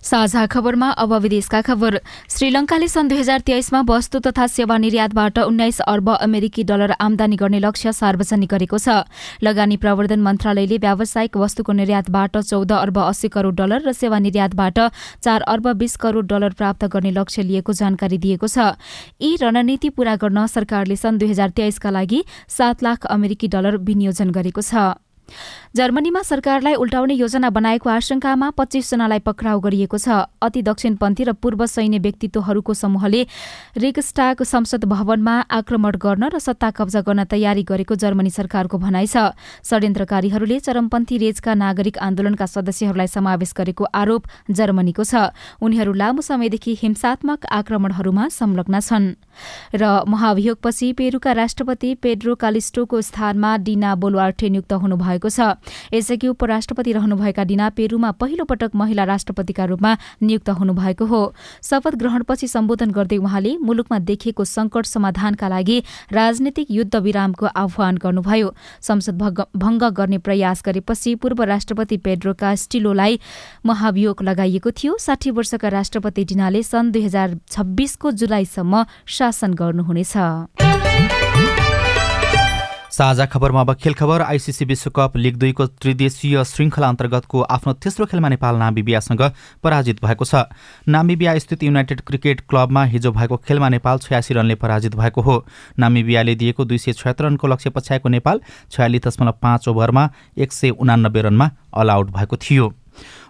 साझा 0.05 0.45
खबरमा 0.45 0.89
अब 0.93 1.13
विदेशका 1.15 1.61
खबर। 1.61 1.99
श्रीलंकाले 2.29 2.87
सन् 2.87 3.07
दुई 3.09 3.17
हजार 3.17 3.39
तेइसमा 3.41 3.81
वस्तु 3.89 4.19
तथा 4.21 4.45
सेवा 4.47 4.77
निर्यातबाट 4.77 5.39
उन्नाइस 5.41 5.79
अर्ब 5.83 6.09
अमेरिकी 6.11 6.63
डलर 6.63 6.91
आमदानी 7.01 7.35
गर्ने 7.35 7.59
लक्ष्य 7.59 7.91
सार्वजनिक 7.91 8.49
गरेको 8.49 8.77
छ। 8.77 9.09
लगानी 9.41 9.77
प्रवर्धन 9.77 10.21
मन्त्रालयले 10.21 10.77
व्यावसायिक 10.77 11.37
वस्तुको 11.37 11.71
निर्यातबाट 11.73 12.37
चौध 12.39 12.71
अर्ब 12.71 12.97
अस्सी 12.99 13.27
करोड़ 13.29 13.55
डलर 13.55 13.81
र 13.81 13.93
सेवा 13.95 14.19
निर्यातबाट 14.19 14.79
चार 15.23 15.41
अर्ब 15.43 15.73
बीस 15.73 15.95
करोड़ 15.97 16.25
डलर 16.25 16.53
प्राप्त 16.53 16.85
गर्ने 16.85 17.11
लक्ष्य 17.11 17.41
लिएको 17.43 17.73
जानकारी 17.73 18.17
दिएको 18.19 18.47
छ। 18.47 18.77
यी 19.17 19.35
रणनीति 19.41 19.89
पूरा 19.89 20.15
गर्न 20.21 20.45
सरकारले 20.47 20.95
सन् 20.95 21.17
दुई 21.17 21.29
हजार 21.29 21.49
तेइसका 21.57 21.89
लागि 21.89 22.23
सात 22.49 22.83
लाख 22.83 23.05
अमेरिकी 23.09 23.47
डलर 23.49 23.77
विनियोजन 23.81 24.29
गरेको 24.29 24.61
छ। 24.61 25.01
जर्मनीमा 25.75 26.21
सरकारलाई 26.21 26.73
उल्टाउने 26.75 27.13
योजना 27.13 27.49
बनाएको 27.49 27.89
आशंकामा 27.89 28.49
पच्चीसजनालाई 28.57 29.19
पक्राउ 29.19 29.59
गरिएको 29.59 29.97
छ। 29.97 30.23
अति 30.41 30.61
दक्षिणपन्थी 30.61 31.23
र 31.23 31.33
पूर्व 31.35 31.65
सैन्य 31.65 31.99
व्यक्तित्वहरूको 31.99 32.73
समूहले 32.73 33.21
रिगस्टाग 33.77 34.43
संसद 34.43 34.85
भवनमा 34.85 35.35
आक्रमण 35.51 35.95
गर्न 35.97 36.23
र 36.31 36.39
सत्ता 36.39 36.69
कब्जा 36.71 37.01
गर्न 37.01 37.23
तयारी 37.27 37.63
गरेको 37.63 37.95
जर्मनी 37.95 38.29
सरकारको 38.29 38.77
भनाइ 38.77 39.07
छ। 39.07 39.35
षड्यन्त्रकारीहरूले 39.63 40.59
चरमपन्थी 40.59 41.17
रेजका 41.17 41.53
नागरिक 41.53 41.97
आन्दोलनका 41.97 42.45
सदस्यहरूलाई 42.45 43.07
समावेश 43.07 43.53
गरेको 43.57 43.83
आरोप 43.93 44.23
जर्मनीको 44.51 45.03
छ। 45.03 45.35
उनीहरू 45.59 45.93
लामो 45.93 46.21
समयदेखि 46.21 46.77
हिंसात्मक 46.81 47.45
आक्रमणहरूमा 47.51 48.27
संलग्न 48.31 48.79
छन्। 48.79 49.05
र 49.75 49.83
महाभियोगपछि 50.07 50.87
पेरूका 50.93 51.31
राष्ट्रपति 51.33 51.89
पेड्रो 51.99 52.35
कालिस्टोको 52.35 53.01
स्थानमा 53.01 53.51
डिना 53.57 53.95
बोलवार्टे 53.95 54.49
नियुक्त 54.49 54.73
हुनुभएको 55.15 55.29
छ। 55.29 55.39
यसअघि 55.93 56.27
उपराष्ट्रपति 56.27 56.91
रहनुभएका 56.91 57.43
डिना 57.43 57.69
पेरूमा 57.69 58.11
पहिलो 58.11 58.43
पटक 58.45 58.71
महिला 58.75 59.03
राष्ट्रपतिका 59.03 59.65
रूपमा 59.65 59.97
नियुक्त 60.21 60.49
हुनुभएको 60.49 61.05
हो। 61.05 61.33
शपथ 61.63 61.95
ग्रहणपछि 61.95 62.47
सम्बोधन 62.47 62.91
गर्दै 62.91 63.17
उहाँले 63.17 63.57
मुलुकमा 63.57 63.99
देखिएको 63.99 64.43
संकट 64.45 64.85
समाधानका 64.85 65.47
लागि 65.47 65.83
राजनीतिक 66.11 66.67
युद्ध 66.71 66.95
विरामको 66.95 67.45
आह्वान 67.47 67.97
गर्नुभयो। 67.97 68.53
संसद 68.81 69.15
भंग 69.55 69.81
गर्ने 69.95 70.17
प्रयास 70.17 70.61
गरेपछि 70.65 71.15
पूर्व 71.15 71.43
राष्ट्रपति 71.45 71.97
पेड्रो 71.97 72.33
स्टिलोलाई 72.35 73.19
महाभियोग 73.65 74.23
लगाइएको 74.23 74.71
थियो। 74.71 74.97
साठी 74.99 75.31
वर्षका 75.31 75.67
राष्ट्रपति 75.69 76.25
डिनाले 76.25 76.63
सन् 76.63 76.91
दुई 76.91 77.03
हजार 77.05 77.39
छब्बीसको 77.47 78.11
जुलाईसम्म 78.11 78.85
शासन 79.07 79.53
गर्नुहुनेछ। 79.53 80.13
साझा 82.95 83.25
खबरमा 83.25 83.61
अब 83.61 83.73
खेल 83.75 83.93
खबर। 83.93 84.21
आइसिसी 84.21 84.65
विश्वकप 84.65 85.15
लिग 85.17 85.37
दुईको 85.37 85.65
त्रिदेशीय 85.67 86.43
श्रृङ्खला 86.45 86.87
अन्तर्गतको 86.87 87.41
आफ्नो 87.41 87.73
तेस्रो 87.75 88.05
खेलमा 88.05 88.29
नेपाल 88.29 88.55
नामिबियासँग 88.55 89.21
पराजित 89.63 89.99
भएको 90.03 90.25
छ। 90.25 90.43
नामिबिया 90.87 91.37
स्थित 91.39 91.63
युनाइटेड 91.63 92.01
क्रिकेट 92.01 92.41
क्लबमा 92.49 92.83
हिजो 92.85 93.11
भएको 93.11 93.37
खेलमा 93.37 93.69
नेपाल 93.69 93.97
छयासी 93.99 94.33
रनले 94.33 94.55
पराजित 94.55 94.95
भएको 94.95 95.21
हो। 95.21 95.35
नामिबियाले 95.79 96.35
दिएको 96.35 96.65
दुई 96.65 96.77
सय 96.77 96.93
छयत्तर 96.93 97.25
रनको 97.25 97.47
लक्ष्य 97.47 97.69
पछ्याएको 97.69 98.09
नेपाल 98.09 98.41
छयालिस 98.71 99.07
दशमलव 99.07 99.35
पाँच 99.41 99.67
ओभरमा 99.67 100.09
एक 100.37 100.53
सय 100.53 100.69
उनानब्बे 100.71 101.21
रनमा 101.21 101.51
अल 101.73 101.89
आउट 101.89 102.15
भएको 102.15 102.37
थियो। 102.39 102.73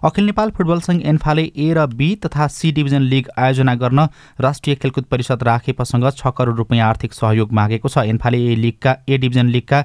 अखिल 0.03 0.25
नेपाल 0.25 0.49
फुटबल 0.57 0.79
सङ्घ 0.81 1.01
एन्फाले 1.05 1.43
ए 1.43 1.73
र 1.73 1.85
बी 1.95 2.09
तथा 2.25 2.47
सी 2.49 2.71
डिभिजन 2.71 3.01
लिग 3.13 3.29
आयोजना 3.37 3.75
गर्न 3.75 4.07
राष्ट्रिय 4.39 4.75
खेलकुद 4.75 5.05
परिषद 5.11 5.43
राखेपसँग 5.43 6.09
छ 6.11 6.33
करोड 6.37 6.57
रुपियाँ 6.57 6.87
आर्थिक 6.89 7.13
सहयोग 7.13 7.53
मागेको 7.53 7.89
छ। 7.89 8.05
एन्फाले 8.07 8.45
ए 8.45 8.55
लिगका 8.57 8.95
ए 9.09 9.17
डिभिजन 9.17 9.47
लिगका 9.49 9.83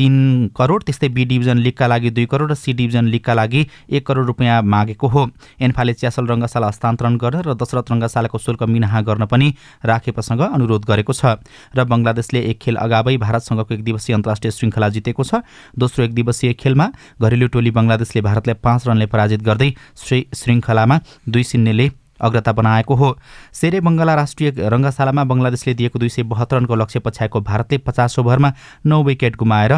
तीन 0.00 0.16
करोड 0.56 0.82
त्यस्तै 0.88 1.08
बी 1.12 1.24
डिभिजन 1.28 1.58
लिगका 1.60 1.86
लागि 1.86 2.10
दुई 2.16 2.26
करोड 2.32 2.50
र 2.50 2.54
सी 2.56 2.72
डिभिजन 2.72 3.04
लिगका 3.12 3.34
लागि 3.36 3.66
एक 3.90 4.06
करोड 4.06 4.26
रुपियाँ 4.26 4.62
मागेको 4.64 5.06
हो। 5.12 5.22
एन्फाले 5.60 5.92
च्यासल 6.00 6.24
रङ्गशाला 6.26 6.66
हस्तान्तरण 6.66 7.16
गर्न 7.20 7.42
र 7.44 7.54
दशरथ 7.54 7.92
रङ्गशालाको 7.92 8.38
शुल्क 8.40 8.62
मिनाहा 8.64 9.00
गर्न 9.04 9.26
पनि 9.28 9.52
राखेपसँग 9.84 10.40
अनुरोध 10.40 10.88
गरेको 10.88 11.12
छ 11.12 11.36
र 11.76 11.84
बङ्गलादेशले 11.84 12.40
एक 12.50 12.58
खेल 12.58 12.76
अगावै 12.80 13.16
भारतसँगको 13.20 13.74
एक 13.76 13.84
दिवसीय 13.84 14.14
अन्तर्राष्ट्रिय 14.16 14.50
श्रृङ्खला 14.56 14.88
जितेको 14.88 15.22
छ। 15.22 15.44
दोस्रो 15.76 16.04
एक 16.04 16.14
दिवसीय 16.16 16.52
खेलमा 16.56 16.86
घरेलु 17.20 17.46
टोली 17.52 17.70
बङ्गलादेशले 17.76 18.20
भारतलाई 18.24 18.56
पाँच 18.64 18.88
रनले 18.88 19.06
पराजित 19.12 19.42
गर्दै 19.44 19.70
श्रृङ्खलामा 20.00 20.96
दुई 21.28 21.44
शून्यले 21.44 21.99
अग्रता 22.20 22.52
बनाएको 22.52 22.94
हो। 22.94 23.08
सेरे 23.52 23.80
बङ्गला 23.80 24.14
राष्ट्रिय 24.14 24.50
रङ्गशालामा 24.68 25.24
बङ्गलादेशले 25.24 25.74
दिएको 25.74 25.98
दुई 25.98 26.08
सय 26.08 26.22
बहत्तर 26.28 26.56
रनको 26.56 26.74
लक्ष्य 26.76 27.00
पछ्याएको 27.00 27.40
भारतले 27.40 27.78
पचास 27.78 28.18
ओभरमा 28.18 28.52
नौ 28.86 29.02
विकेट 29.02 29.36
गुमाएर 29.36 29.74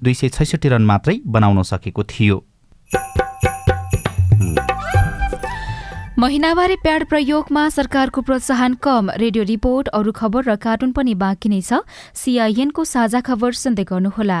दुई 0.00 0.14
सय 0.14 0.28
छैसठी 0.28 0.68
रन 0.68 0.84
मात्रै 0.84 1.20
बनाउन 1.26 1.62
सकेको 1.62 2.02
थियो। 2.04 2.44
महिनावारी 6.18 6.76
प्याड 6.82 7.04
प्रयोगमा 7.08 7.68
सरकारको 7.68 8.20
प्रोत्साहन 8.22 8.74
कम 8.80 9.10
रेडियो 9.20 9.44
रिपोर्ट 9.44 9.88
अरू 9.88 10.12
खबर 10.12 10.44
र 10.48 10.56
कार्टुन 10.56 10.92
पनि 10.92 11.14
बाँकी 11.14 11.48
नै 11.48 11.60
छ। 11.60 11.84
सिआइएनको 12.14 12.84
साझा 12.84 13.20
खबर 13.20 13.52
सुन्दै 13.52 13.84
गर्नुहोला। 13.84 14.40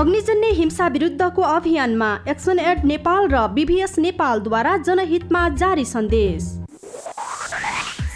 अग्निजन्य 0.01 0.47
हिंसा 0.57 0.85
विरुद्धको 0.87 1.41
अभियानमा 1.47 2.07
एक्सन 2.29 2.59
एड 2.59 2.85
नेपाल 2.85 3.27
र 3.29 3.41
बिभिएस 3.53 3.99
नेपालद्वारा 3.99 4.75
जनहितमा 4.79 5.41
जारी 5.55 5.85
सन्देश। 5.85 6.43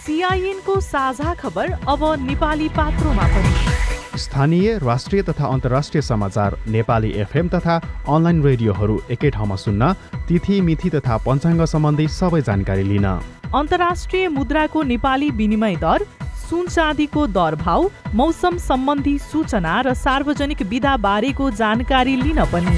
सिआइएनको 0.05 0.79
साझा 0.81 1.33
खबर 1.33 1.71
अब 1.87 2.05
नेपाली 2.21 2.69
पात्रोमा 2.71 3.27
पनि। 3.35 4.17
स्थानीय 4.17 4.77
राष्ट्रिय 4.83 5.23
तथा 5.23 5.45
अन्तर्राष्ट्रिय 5.47 6.01
समाचार 6.01 6.57
नेपाली 6.69 7.11
एफएम 7.21 7.47
तथा 7.49 7.75
अनलाइन 8.09 8.41
रेडियोहरू 8.43 8.99
एकै 9.11 9.29
ठाउँमा 9.29 9.55
सुन्न 9.59 9.93
तिथि 10.27 10.61
मिथि 10.61 10.89
तथा 10.89 11.17
पञ्चाङ्ग 11.27 11.65
सम्बन्धी 11.67 12.07
सबै 12.17 12.41
जानकारी 12.41 12.83
लिन। 12.85 13.07
अन्तर्राष्ट्रिय 13.53 14.27
मुद्राको 14.31 14.83
नेपाली 14.85 15.29
विनिमय 15.37 15.75
दर 15.77 15.99
सुन 16.45 16.67
चाँदीको 16.67 17.25
दरभाउ 17.29 17.87
मौसम 18.15 18.57
सम्बन्धी 18.59 19.17
सूचना 19.21 19.81
र 19.81 19.93
सार्वजनिक 19.95 20.61
विधा 20.63 20.95
बारेको 20.99 21.49
जानकारी 21.51 22.15
लिन 22.15 22.43
पनि। 22.53 22.77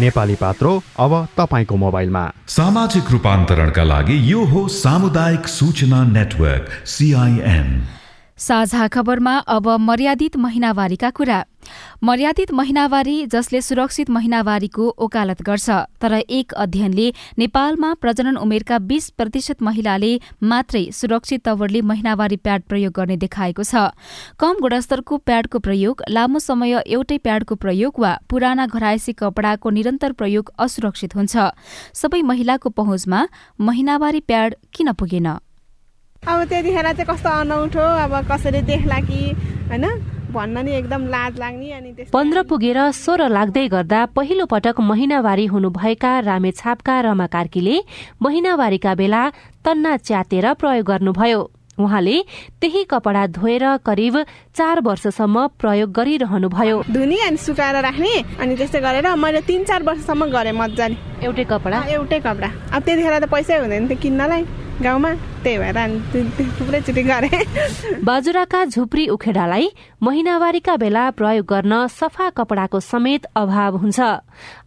नेपाली 0.00 0.34
पात्रो 0.34 0.72
अब 0.98 1.12
तपाईँको 1.38 1.76
मोबाइलमा। 1.76 2.24
सामाजिक 2.48 3.10
रूपान्तरणका 3.10 3.84
लागि 3.84 4.16
यो 4.32 4.44
हो 4.44 4.66
सामुदायिक 4.74 5.46
सूचना 5.48 6.02
नेटवर्क 6.10 6.70
सिआइएन 6.86 7.68
साझा 8.38 8.86
खबरमा 8.88 9.34
अब 9.48 9.68
मर्यादित 9.80 10.36
महिनावारीका 10.36 11.10
कुरा। 11.10 11.38
मर्यादित 12.02 12.52
महिनावारी 12.52 13.26
जसले 13.26 13.60
सुरक्षित 13.60 14.10
महिनावारीको 14.10 14.88
ओकालत 14.98 15.42
गर्छ 15.42 15.70
तर 16.00 16.12
एक 16.12 16.52
अध्ययनले 16.54 17.12
नेपालमा 17.38 17.92
प्रजनन 17.94 18.36
उमेरका 18.36 18.78
बीस 18.78 19.10
प्रतिशत 19.10 19.62
महिलाले 19.62 20.12
मात्रै 20.42 20.84
सुरक्षित 20.92 21.44
तवरले 21.44 21.80
महिनावारी 21.80 22.36
प्याड 22.36 22.62
प्रयोग 22.68 22.92
गर्ने 22.96 23.16
देखाएको 23.16 23.62
छ। 23.62 23.74
कम 24.38 24.54
गुणस्तरको 24.60 25.16
प्याडको 25.18 25.58
प्रयोग 25.58 26.02
लामो 26.10 26.38
समय 26.38 26.82
एउटै 26.86 27.18
प्याडको 27.18 27.54
प्रयोग 27.54 28.00
वा 28.00 28.12
पुराना 28.30 28.66
घरायसी 28.66 29.12
कपडाको 29.12 29.70
निरन्तर 29.70 30.12
प्रयोग 30.12 30.50
असुरक्षित 30.58 31.16
हुन्छ। 31.16 31.36
सबै 31.94 32.20
महिलाको 32.22 32.68
पहुँचमा 32.70 33.20
महिनावारी 33.60 34.20
प्याड 34.20 34.54
किन 34.72 34.92
पुगेन? 34.92 35.26
अब 36.24 36.44
त्यतिखेर 36.48 36.86
चाहिँ 36.92 37.04
कस्तो 37.04 37.28
अनौठो 37.30 37.84
अब 38.04 38.12
कसैले 38.24 38.60
देख्ला 38.62 38.98
कि 39.04 39.20
होइन? 39.68 39.84
भन्न 40.34 40.64
नि 40.64 40.72
एकदम 40.74 41.06
लाज 41.08 41.38
लाग्ने 41.38 41.72
अनि 41.72 41.90
पन्ध्र 42.12 42.42
पुगेर 42.44 42.78
सोह्र 42.92 43.28
लाग्दै 43.30 43.66
गर्दा 43.70 44.04
पहिलो 44.12 44.46
पटक 44.46 44.80
महिनावारी 44.82 45.46
हुनुभएका 45.46 46.12
रामेछापका 46.20 47.00
रमा 47.00 47.26
कार्कीले 47.34 47.76
महिनावारीका 48.22 48.94
बेला 48.94 49.22
तन्ना 49.64 49.96
च्यातेर 49.96 50.52
प्रयोग 50.54 50.86
गर्नुभयो। 50.86 51.42
उहाँले 51.74 52.16
त्यही 52.60 52.82
कपडा 52.90 53.26
धोएर 53.34 53.64
करिब 53.82 54.16
चार 54.54 54.80
वर्षसम्म 54.86 55.46
प्रयोग 55.58 55.90
गरिरहनुभयो। 55.90 56.76
धुने 56.86 57.18
अनि 57.26 57.36
सुकाएर 57.36 57.76
राख्ने 57.82 58.14
अनि 58.38 58.54
त्यस्तै 58.56 58.80
गरेर 58.80 59.06
मैले 59.18 59.40
तिन 59.42 59.64
चार 59.66 59.82
वर्षसम्म 59.82 60.30
गरेँ 60.30 60.52
मजाले। 60.54 60.96
एउटै 61.26 61.44
कपडा? 61.50 61.78
एउटै 61.90 62.18
कपडा। 62.22 62.48
अब 62.70 62.82
त्यतिखेर 62.86 63.18
त 63.18 63.26
पैसै 63.26 63.58
हुँदैन 63.58 63.88
थियो 63.90 63.98
किन्नलाई। 64.02 64.42
गाउँमा? 64.82 65.10
त्यही 65.44 65.58
भएर 65.58 65.78
थुप्रैचोटि 66.58 67.02
गरेँ। 67.02 68.02
बाजुराका 68.04 68.64
झुप्री 68.64 69.06
उखेडालाई 69.08 69.68
महिनावारीका 70.02 70.76
बेला 70.76 71.04
प्रयोग 71.14 71.46
गर्न 71.46 71.86
सफा 71.94 72.28
कपडाको 72.36 72.80
समेत 72.80 73.26
अभाव 73.36 73.76
हुन्छ। 73.76 74.00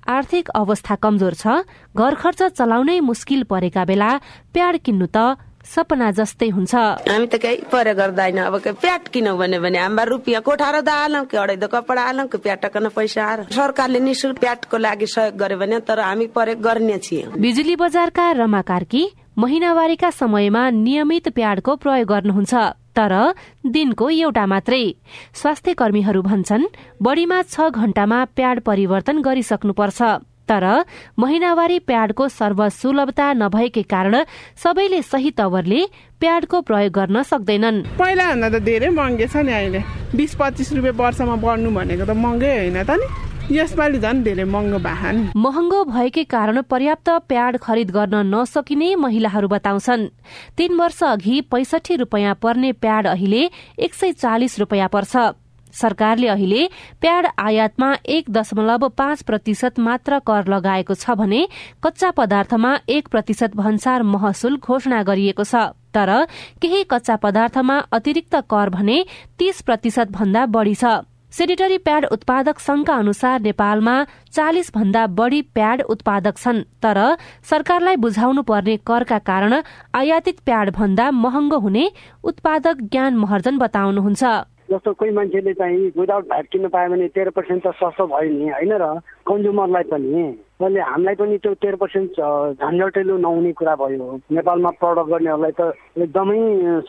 आर्थिक 0.08 0.50
अवस्था 0.56 0.96
कमजोर 1.04 1.34
छ 1.34 1.48
घर 1.92 2.14
खर्च 2.16 2.42
चलाउनै 2.56 3.00
मुस्किल 3.04 3.44
परेका 3.52 3.84
बेला 3.84 4.10
प्याड 4.54 4.78
किन्नु 4.86 5.08
त 5.12 5.36
सपना 5.68 6.12
जस्तै 6.16 6.48
हुन्छ। 6.56 6.74
हामी 7.12 7.28
त 7.28 7.36
केही 7.44 7.68
परे 7.68 7.94
गर्दैन 8.00 8.38
अब 8.48 8.56
प्याट 8.80 9.12
किनौ 9.12 9.36
भन्यो 9.36 9.60
भने 9.60 9.80
हाम्रा 9.84 10.04
रुपियाँ 10.08 10.42
कोठार 10.42 10.80
द 10.82 10.90
हालौँ 10.90 11.26
कि 11.28 11.38
अढाई 11.38 11.58
कपडा 11.68 12.02
हालौँ 12.08 12.28
कि 12.32 12.38
प्याट 12.40 12.62
टक्कन 12.64 12.88
पैसा 12.96 13.22
आएर 13.28 13.40
सरकारले 13.52 14.00
निशुल्क 14.00 14.40
प्याटको 14.40 14.78
लागि 14.80 15.08
सहयोग 15.12 15.36
गर्यो 15.36 15.58
भने 15.60 15.80
तर 15.84 16.00
हामी 16.00 16.28
परे 16.32 16.56
गर्ने 16.64 16.98
छियौँ 17.04 17.36
बिजुली 17.36 17.76
बजारका 17.76 18.32
रमा 18.40 18.62
कार्की 18.64 19.04
महिनावारीका 19.38 20.10
समयमा 20.10 20.70
नियमित 20.74 21.28
प्याडको 21.30 21.76
प्रयोग 21.76 22.08
गर्नुहुन्छ 22.10 22.54
तर 22.98 23.14
दिनको 23.70 24.10
एउटा 24.10 24.46
मात्रै। 24.46 24.86
स्वास्थ्य 25.34 25.74
कर्मीहरू 25.78 26.22
भन्छन् 26.22 26.66
बढ़ीमा 26.98 27.42
छ 27.44 27.70
घण्टामा 27.70 28.24
प्याड 28.34 28.60
परिवर्तन 28.66 29.22
गरिसक्नुपर्छ 29.22 30.02
तर 30.50 30.66
महिनावारी 31.20 31.78
प्याडको 31.86 32.28
सर्वसुलभता 32.30 33.28
नभएकै 33.34 33.82
कारण 33.86 34.16
सबैले 34.58 35.02
सही 35.04 35.32
तवरले 35.38 35.86
प्याडको 36.18 36.62
प्रयोग 36.66 36.92
गर्न 36.98 37.22
सक्दैनन्। 37.22 37.84
पहिलाभन्दा 37.94 38.50
त 38.50 38.64
धेरै 38.66 38.90
महँगो 38.90 39.28
छ 39.30 39.46
नि 39.46 39.54
अहिले। 39.54 39.82
बिस 40.18 40.34
पच्चिस 40.34 40.74
रुपियाँ 40.74 40.98
वर्षमा 40.98 41.36
बढ्नु 41.38 41.70
भनेको 41.78 42.06
त 42.10 42.18
महँगै 42.18 42.52
होइन 42.58 42.80
त 42.82 42.92
नि। 42.98 43.27
यसपालि 43.52 44.00
झन् 44.00 44.24
धेरै 44.24 44.44
महँगो 44.44 44.78
भान 44.80 45.18
महँगो 45.36 45.84
भएकै 45.86 46.24
कारण 46.26 46.62
पर्याप्त 46.62 47.10
प्याड 47.30 47.58
खरिद 47.58 47.92
गर्न 47.92 48.16
नसकिने 48.28 48.96
महिलाहरू 48.98 49.48
बताउँछन्। 49.48 50.04
तीन 50.58 50.74
वर्ष 50.76 51.04
अघि 51.06 51.40
पैसठी 51.52 51.96
रुपियाँ 51.96 52.36
पर्ने 52.44 52.72
प्याड 52.76 53.08
अहिले 53.08 53.50
एक 53.80 53.94
सय 53.94 54.12
चालिस 54.14 54.60
रुपियाँ 54.60 54.90
पर्छ। 54.92 55.16
सरकारले 55.74 56.28
अहिले 56.28 56.68
प्याड 57.02 57.28
आयातमा 57.40 57.94
एक 58.06 58.30
दशमलव 58.30 58.88
पाँच 58.90 59.22
प्रतिशत 59.24 59.80
मात्र 59.80 60.20
कर 60.28 60.48
लगाएको 60.48 60.94
छ 60.94 61.16
भने 61.16 61.48
कच्चा 61.84 62.12
पदार्थमा 62.12 62.78
एक 62.90 63.08
प्रतिशत 63.08 63.56
भन्सार 63.56 64.04
महसुल 64.06 64.58
घोषणा 64.60 65.04
गरिएको 65.04 65.44
छ। 65.44 65.72
तर 65.96 66.12
केही 66.62 66.84
कच्चा 66.84 67.16
पदार्थमा 67.16 67.78
अतिरिक्त 67.96 68.36
कर 68.52 68.70
भने 68.70 69.04
तीस 69.40 69.62
प्रतिशत 69.62 70.12
भन्दा 70.12 70.46
बढ़ी 70.52 70.76
छ। 70.76 71.00
सेनिटरी 71.38 71.78
प्याड 71.78 72.06
उत्पादक 72.06 72.60
संघका 72.60 72.94
अनुसार 72.96 73.42
नेपालमा 73.42 73.94
चालिस 74.32 74.72
भन्दा 74.76 75.06
बढ़ी 75.08 75.42
प्याड 75.54 75.82
उत्पादक 75.82 76.38
छन् 76.38 76.62
तर 76.82 77.00
सरकारलाई 77.44 77.96
बुझाउनु 77.96 78.42
पर्ने 78.42 78.78
करका 78.88 79.18
कारण 79.22 79.54
आयातित 79.96 80.40
प्याड 80.46 80.70
भन्दा 80.70 81.10
महँगो 81.12 81.60
हुने 81.60 81.86
उत्पादक 82.24 82.82
ज्ञान 82.92 83.18
महर्जन 83.18 83.58
बताउनुहुन्छ 83.58 84.24
जस्तो 84.72 84.94
कोही 84.94 85.12
मान्छेले 85.12 85.54
चाहिँ 85.54 85.92
विदाउट 86.00 86.24
भ्याट 86.24 86.48
किन्न 86.52 86.68
पायो 86.70 86.90
भने 86.90 87.08
तेह्र 87.14 87.30
पर्सेन्ट 87.30 87.68
त 87.68 87.72
सस्तो 87.78 88.08
भयो 88.08 88.34
नि 88.34 88.50
होइन 88.50 88.74
र? 88.74 89.00
कन्ज्युमरलाई 89.30 89.84
पनि 89.84 90.26
अहिले 90.58 90.82
हामीलाई 90.82 91.16
पनि 91.16 91.38
त्यो 91.38 91.54
तेह्र 91.62 91.76
पर्सेन्ट 91.78 92.18
झन्झटेलो 92.58 93.18
नहुने 93.18 93.52
कुरा 93.54 93.76
भयो। 93.78 94.06
नेपालमा 94.34 94.70
प्रडक्ट 94.82 95.10
गर्नेहरूलाई 95.10 95.54
त 95.54 95.62
एकदमै 96.02 96.38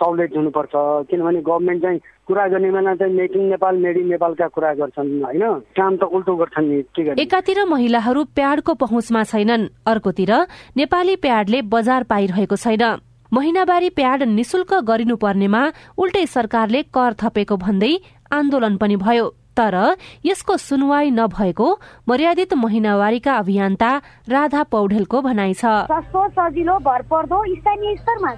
सहुलियत 0.01 0.37
हुनुपर्छ। 0.37 0.73
किनभने 1.11 1.41
गभर्मेन्ट 1.45 1.83
चाहिँ 1.83 1.99
कुरा 2.25 2.47
गर्ने 2.49 2.71
बेला 2.73 2.95
चाहिँ 2.97 3.13
मेकिङ 3.13 3.43
नेपाल 3.49 3.75
मेड 3.85 3.97
इन 3.99 4.09
नेपालका 4.09 4.47
कुरा 4.57 4.73
गर्छन् 4.81 5.11
होइन? 5.21 5.45
काम 5.77 5.97
त 6.01 6.03
उल्टो 6.09 6.37
गर्छन् 6.37 6.69
नि 6.69 6.83
के 6.97 7.03
गर्ने? 7.05 7.23
एकातिर 7.23 7.65
महिलाहरू 7.69 8.25
प्याडको 8.33 8.75
पहुँचमा 8.75 9.23
छैनन्। 9.25 9.69
अर्कोतिर 9.85 10.33
नेपाली 10.77 11.17
प्याडले 11.21 11.63
बजार 11.69 12.03
पाइरहेको 12.09 12.57
छैन। 12.57 12.85
महिनावारी 13.33 13.91
प्याड 13.93 14.23
निशुल्क 14.33 14.73
गरिनुपर्नेमा 14.89 15.63
उल्टै 16.01 16.25
सरकारले 16.27 16.83
कर 16.89 17.13
थपेको 17.21 17.57
भन्दै 17.61 17.93
आन्दोलन 18.33 18.77
पनि 18.81 18.97
भयो। 18.97 19.27
तर 19.59 19.77
यसको 20.25 20.57
सुनवाई 20.59 21.11
नभएको 21.13 21.69
मर्यादित 22.09 22.55
महिनावारीका 22.57 23.37
अभियन्ता 23.37 23.91
राधा 24.29 24.63
पौडेलको 24.71 25.21
भनाइ 25.23 25.55
छ। 25.55 25.65
सस्तो 25.91 26.27
सजिलो 26.31 26.79
भरपर्दो 26.81 27.43
स्थानीय 27.51 27.97
स्तरमा 27.97 28.33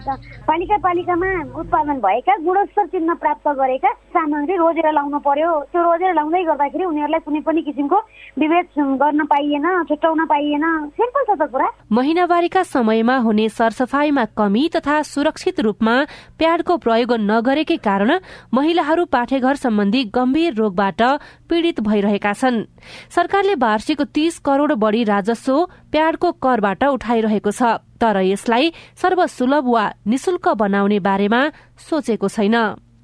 पालिका 0.49 0.77
पालिकामा 0.81 1.31
उत्पादन 1.61 1.99
भएका 2.01 2.37
गुणस्तर 2.45 2.87
चिन्ह 2.89 3.15
प्राप्त 3.21 3.49
गरेका 3.61 3.91
सामग्री 4.11 4.57
रोजेर 4.57 4.91
लाउनु 4.93 5.19
पर्यो। 5.21 5.51
त्यो 5.73 5.83
रोजेर 5.83 6.15
लाउँदै 6.15 6.43
गर्दाखेरि 6.45 6.85
उनीहरूलाई 6.85 7.21
कुनै 7.27 7.41
पनि 7.47 7.63
किसिमको 7.63 7.99
विभेद 8.39 8.67
गर्न 9.03 9.25
पाइएन 9.27 9.67
छुट्याउन 9.89 10.25
पाइएन। 10.27 10.65
सिम्पल 10.97 11.23
छ 11.29 11.37
त 11.37 11.43
कुरा। 11.53 11.69
महिनावारीका 11.93 12.63
समयमा 12.65 13.17
हुने 13.27 13.49
सरसफाईमा 13.51 14.25
कमी 14.39 14.65
तथा 14.77 14.97
सुरक्षित 15.05 15.61
रूपमा 15.61 15.95
प्याडको 16.39 16.77
प्रयोग 16.79 17.13
नगरेकै 17.21 17.77
कारण 17.85 18.11
महिलाहरू 18.55 19.05
पाठेघर 19.13 19.55
सम्बन्धी 19.57 20.05
गम्भीर 20.15 20.55
रोगबाट 20.55 21.03
पीड़ित 21.49 21.81
भइरहेका 21.81 22.33
छन्। 22.33 22.65
सरकारले 23.11 23.55
वार्षिक 23.55 24.01
तीस 24.15 24.39
करोड़ 24.39 24.73
बढ़ी 24.75 25.05
राजस्व 25.05 25.65
प्याडको 25.93 26.33
करबाट 26.39 26.85
उठाइरहेको 26.85 27.51
छ 27.51 27.63
तर 28.01 28.17
यसलाई 28.25 28.73
सर्वसुलभ 28.97 29.65
वा 29.67 29.85
निशुल्क 30.07 30.49
बनाउने 30.57 30.99
बारेमा 31.01 31.41
सोचेको 31.89 32.29
छैन। 32.29 32.57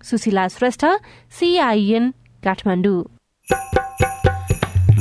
सुशीला 0.03 0.49
श्रेष्ठ 0.49 0.85
सीआईएन 1.31 2.11
काठमाडौँ। 2.45 3.03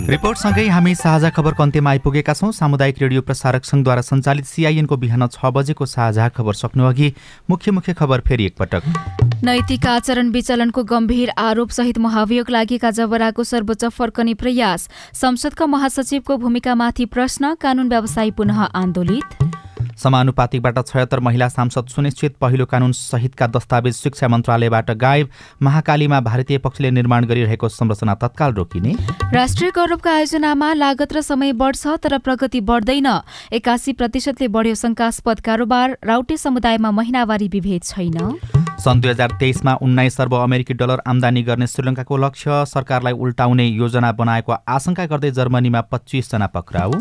रिपोर्टसँगै 0.06 0.68
हामी 0.70 0.94
साझा 0.96 1.30
खबरको 1.34 1.64
अन्त्यमा 1.64 1.90
आइपुगेका 1.90 2.34
छौँ। 2.34 2.52
सामुदायिक 2.54 3.02
रेडियो 3.02 3.22
प्रसारक 3.22 3.66
संघद्वारा 3.66 4.02
सञ्चालित 4.04 4.46
सिआइएनको 4.46 4.98
बिहान 4.98 5.28
छ 5.28 5.50
बजेको 5.50 5.86
साझा 5.86 6.28
खबर 6.30 6.54
सक्नु 6.54 6.86
अघि 6.86 7.14
मुख्य 7.50 7.72
मुख्य 7.72 7.94
खबर 7.96 8.22
फेरि 8.22 8.46
एकपटक। 8.46 9.42
नैतिक 9.44 9.88
आचरण 9.88 10.30
विचलनको 10.30 10.84
गम्भीर 10.86 11.30
आरोप 11.40 11.70
सहित 11.72 11.98
महाभियोग 11.98 12.50
लागेका 12.52 12.92
जबराको 12.92 13.44
सर्वोच्च 13.44 13.86
फर्कने 13.98 14.34
प्रयास। 14.38 14.90
संसदका 15.14 15.66
महासचिवको 15.66 16.38
भूमिकामाथि 16.38 17.06
प्रश्न 17.10 17.54
कानून 17.58 17.90
व्यवसायी 17.90 18.32
पुनः 18.32 18.62
आन्दोलित। 18.62 19.26
समानुपातिकबाट 19.98 20.80
छयत्तर 20.88 21.20
महिला 21.20 21.50
सांसद 21.50 21.88
सुनिश्चित 21.88 22.36
पहिलो 22.42 22.66
कानून 22.66 22.92
सहितका 22.92 23.48
दस्तावेज 23.48 23.96
शिक्षा 23.96 24.28
मन्त्रालयबाट 24.28 24.92
गायब। 24.92 25.30
महाकालीमा 25.62 26.20
भारतीय 26.22 26.58
पक्षले 26.58 26.92
निर्माण 26.92 27.26
गरिरहेको 27.26 27.70
संरचना 27.70 28.16
तत्काल 28.16 28.54
रोकिने। 28.54 28.94
राष्ट्रिय 29.34 29.72
गौरवका 29.76 30.12
आयोजनामा 30.12 30.74
लागत 30.74 31.14
र 31.14 31.22
समय 31.22 31.52
बढ्छ 31.54 31.88
तर 32.04 32.18
प्रगति 32.18 32.60
बढ्दैन। 32.62 33.08
एकासी 33.54 33.94
प्रतिशतले 33.94 34.48
बढ्यो 34.48 34.76
शंकास्पद 34.76 35.40
कारोबार। 35.40 35.98
राउटे 36.04 36.38
समुदायमा 36.38 36.92
महिनावारी 36.92 37.48
विभेद 37.48 37.84
छैन। 37.84 38.65
सन् 38.84 39.02
दुई 39.02 39.10
हजार 39.12 39.32
तेइसमा 39.40 39.74
उन्नाइस 39.82 40.20
अर्ब 40.22 40.34
अमेरिकी 40.36 40.74
डलर 40.74 41.02
आमदानी 41.08 41.42
गर्ने 41.44 41.68
श्रीलङ्काको 41.68 42.18
लक्ष्य 42.18 42.64
सरकारलाई 42.68 43.14
उल्टाउने 43.26 43.66
योजना 43.66 44.12
बनाएको 44.12 44.52
आशंका 44.70 45.06
गर्दै 45.06 45.32
जर्मनीमा 45.32 45.82
पच्चिसजना 45.92 46.48
पक्राउ। 46.58 46.92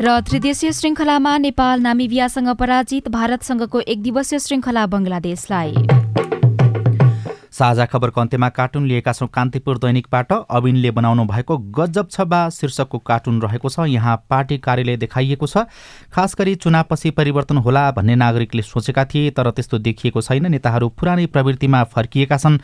र 0.00 0.20
त्रिदेशीय 0.22 0.72
श्रृङ्खलामा 0.72 1.36
नेपाल 1.38 1.80
नामिबियासँग 1.80 2.48
पराजित 2.56 3.08
भारतसँगको 3.10 3.80
एक 3.80 4.02
दिवसीय 4.02 4.38
श्रृङ्खला 4.38 4.86
बङ्गलादेशलाई 4.86 5.72
साझा 7.56 7.84
खबरको 7.86 8.20
अन्त्यमा 8.20 8.48
कार्टुन 8.48 8.86
लिएका 8.86 9.12
छौँ 9.12 9.28
कान्तिपुर 9.32 9.78
दैनिकबाट। 9.78 10.32
अविनले 10.32 10.90
बनाउनु 10.90 11.24
भएको 11.24 11.56
गजब 11.72 12.08
छ 12.10 12.20
बा 12.22 12.48
शीर्षकको 12.50 12.98
कार्टुन 13.00 13.40
रहेको 13.42 13.68
छ। 13.68 13.86
यहाँ 13.88 14.16
पार्टी 14.30 14.58
कार्यालय 14.58 14.96
देखाइएको 14.96 15.46
छ। 15.46 15.64
खास 16.12 16.36
गरी 16.38 16.54
चुनावपछि 16.56 17.10
परिवर्तन 17.16 17.56
होला 17.58 17.90
भन्ने 17.96 18.14
नागरिकले 18.14 18.62
सोचेका 18.62 19.04
थिए 19.04 19.30
तर 19.30 19.50
त्यस्तो 19.50 19.78
देखिएको 19.78 20.20
छैन। 20.20 20.50
नेताहरू 20.52 20.88
पुरानै 20.92 21.26
प्रवृत्तिमा 21.32 21.82
फर्किएका 21.96 22.36
छन्। 22.36 22.58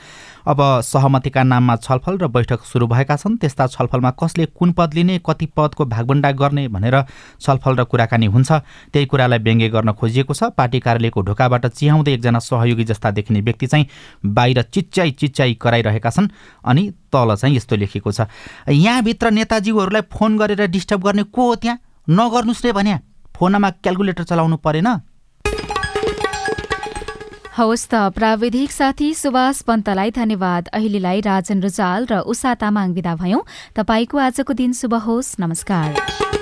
अब 0.45 0.61
सहमतिका 0.85 1.43
नाममा 1.43 1.77
छलफल 1.79 2.19
र 2.19 2.29
बैठक 2.29 2.61
सुरु 2.63 2.87
भएका 2.87 3.17
छन्। 3.17 3.37
त्यस्ता 3.41 3.67
छलफलमा 3.73 4.11
कसले 4.21 4.47
कुन 4.53 4.73
पद 4.77 4.95
लिने 4.95 5.19
कति 5.25 5.47
पदको 5.57 5.85
भागबन्डा 5.87 6.31
गर्ने 6.37 6.69
भनेर 6.69 6.97
छलफल 7.41 7.77
र 7.77 7.85
कुराकानी 7.89 8.27
हुन्छ। 8.29 8.53
त्यही 8.93 9.07
कुरालाई 9.07 9.39
व्यङ्ग्य 9.41 9.69
गर्न 9.71 9.93
खोजिएको 9.95 10.35
छ। 10.35 10.53
पार्टी 10.53 10.81
कार्यालयको 10.85 11.21
ढोकाबाट 11.23 11.67
चिहाउँदै 11.73 12.13
एकजना 12.13 12.39
सहयोगी 12.43 12.85
जस्ता 12.85 13.11
देखिने 13.11 13.41
व्यक्ति 13.41 13.67
चाहिँ 13.67 13.87
बाहिर 14.27 14.63
चिच्चाइ 14.83 15.11
चिच्चाइ 15.15 15.55
कराइरहेका 15.55 16.11
छन् 16.11 16.29
अनि 16.67 16.83
तल 17.09 17.35
चाहिँ 17.39 17.57
यस्तो 17.57 17.77
लेखेको 17.77 18.13
छ 18.13 18.27
यहाँभित्र 18.69 19.31
नेताजीहरूलाई 19.31 20.03
फोन 20.11 20.39
गरेर 20.39 20.67
डिस्टर्ब 20.67 21.01
गर्ने 21.03 21.23
को 21.31 21.43
हो 21.47 21.55
त्यहाँ? 21.55 21.79
नगर्नुहोस् 22.11 22.65
रे 22.65 22.73
भने 22.73 22.99
फोनमा 23.31 23.71
क्यालकुलेटर 23.79 24.25
चलाउनु 24.25 24.57
परेन। 24.59 24.89
हवस् 27.53 27.89
त 27.93 27.95
प्राविधिक 28.17 28.71
साथी 28.73 29.09
सुभाष 29.15 29.61
पन्तलाई 29.63 30.11
धन्यवाद। 30.11 30.69
अहिलेलाई 30.73 31.21
राजन 31.21 31.61
रुचाल 31.63 32.07
र 32.09 32.13
उषा 32.25 32.55
तामाङ 32.57 32.93
विदा 32.97 33.15
भयौं। 33.15 33.41
तपाईँको 33.77 34.19
आजको 34.19 34.53
दिन 34.53 34.73
शुभ 34.73 34.95
होस्। 35.05 35.37
नमस्कार। 35.41 36.42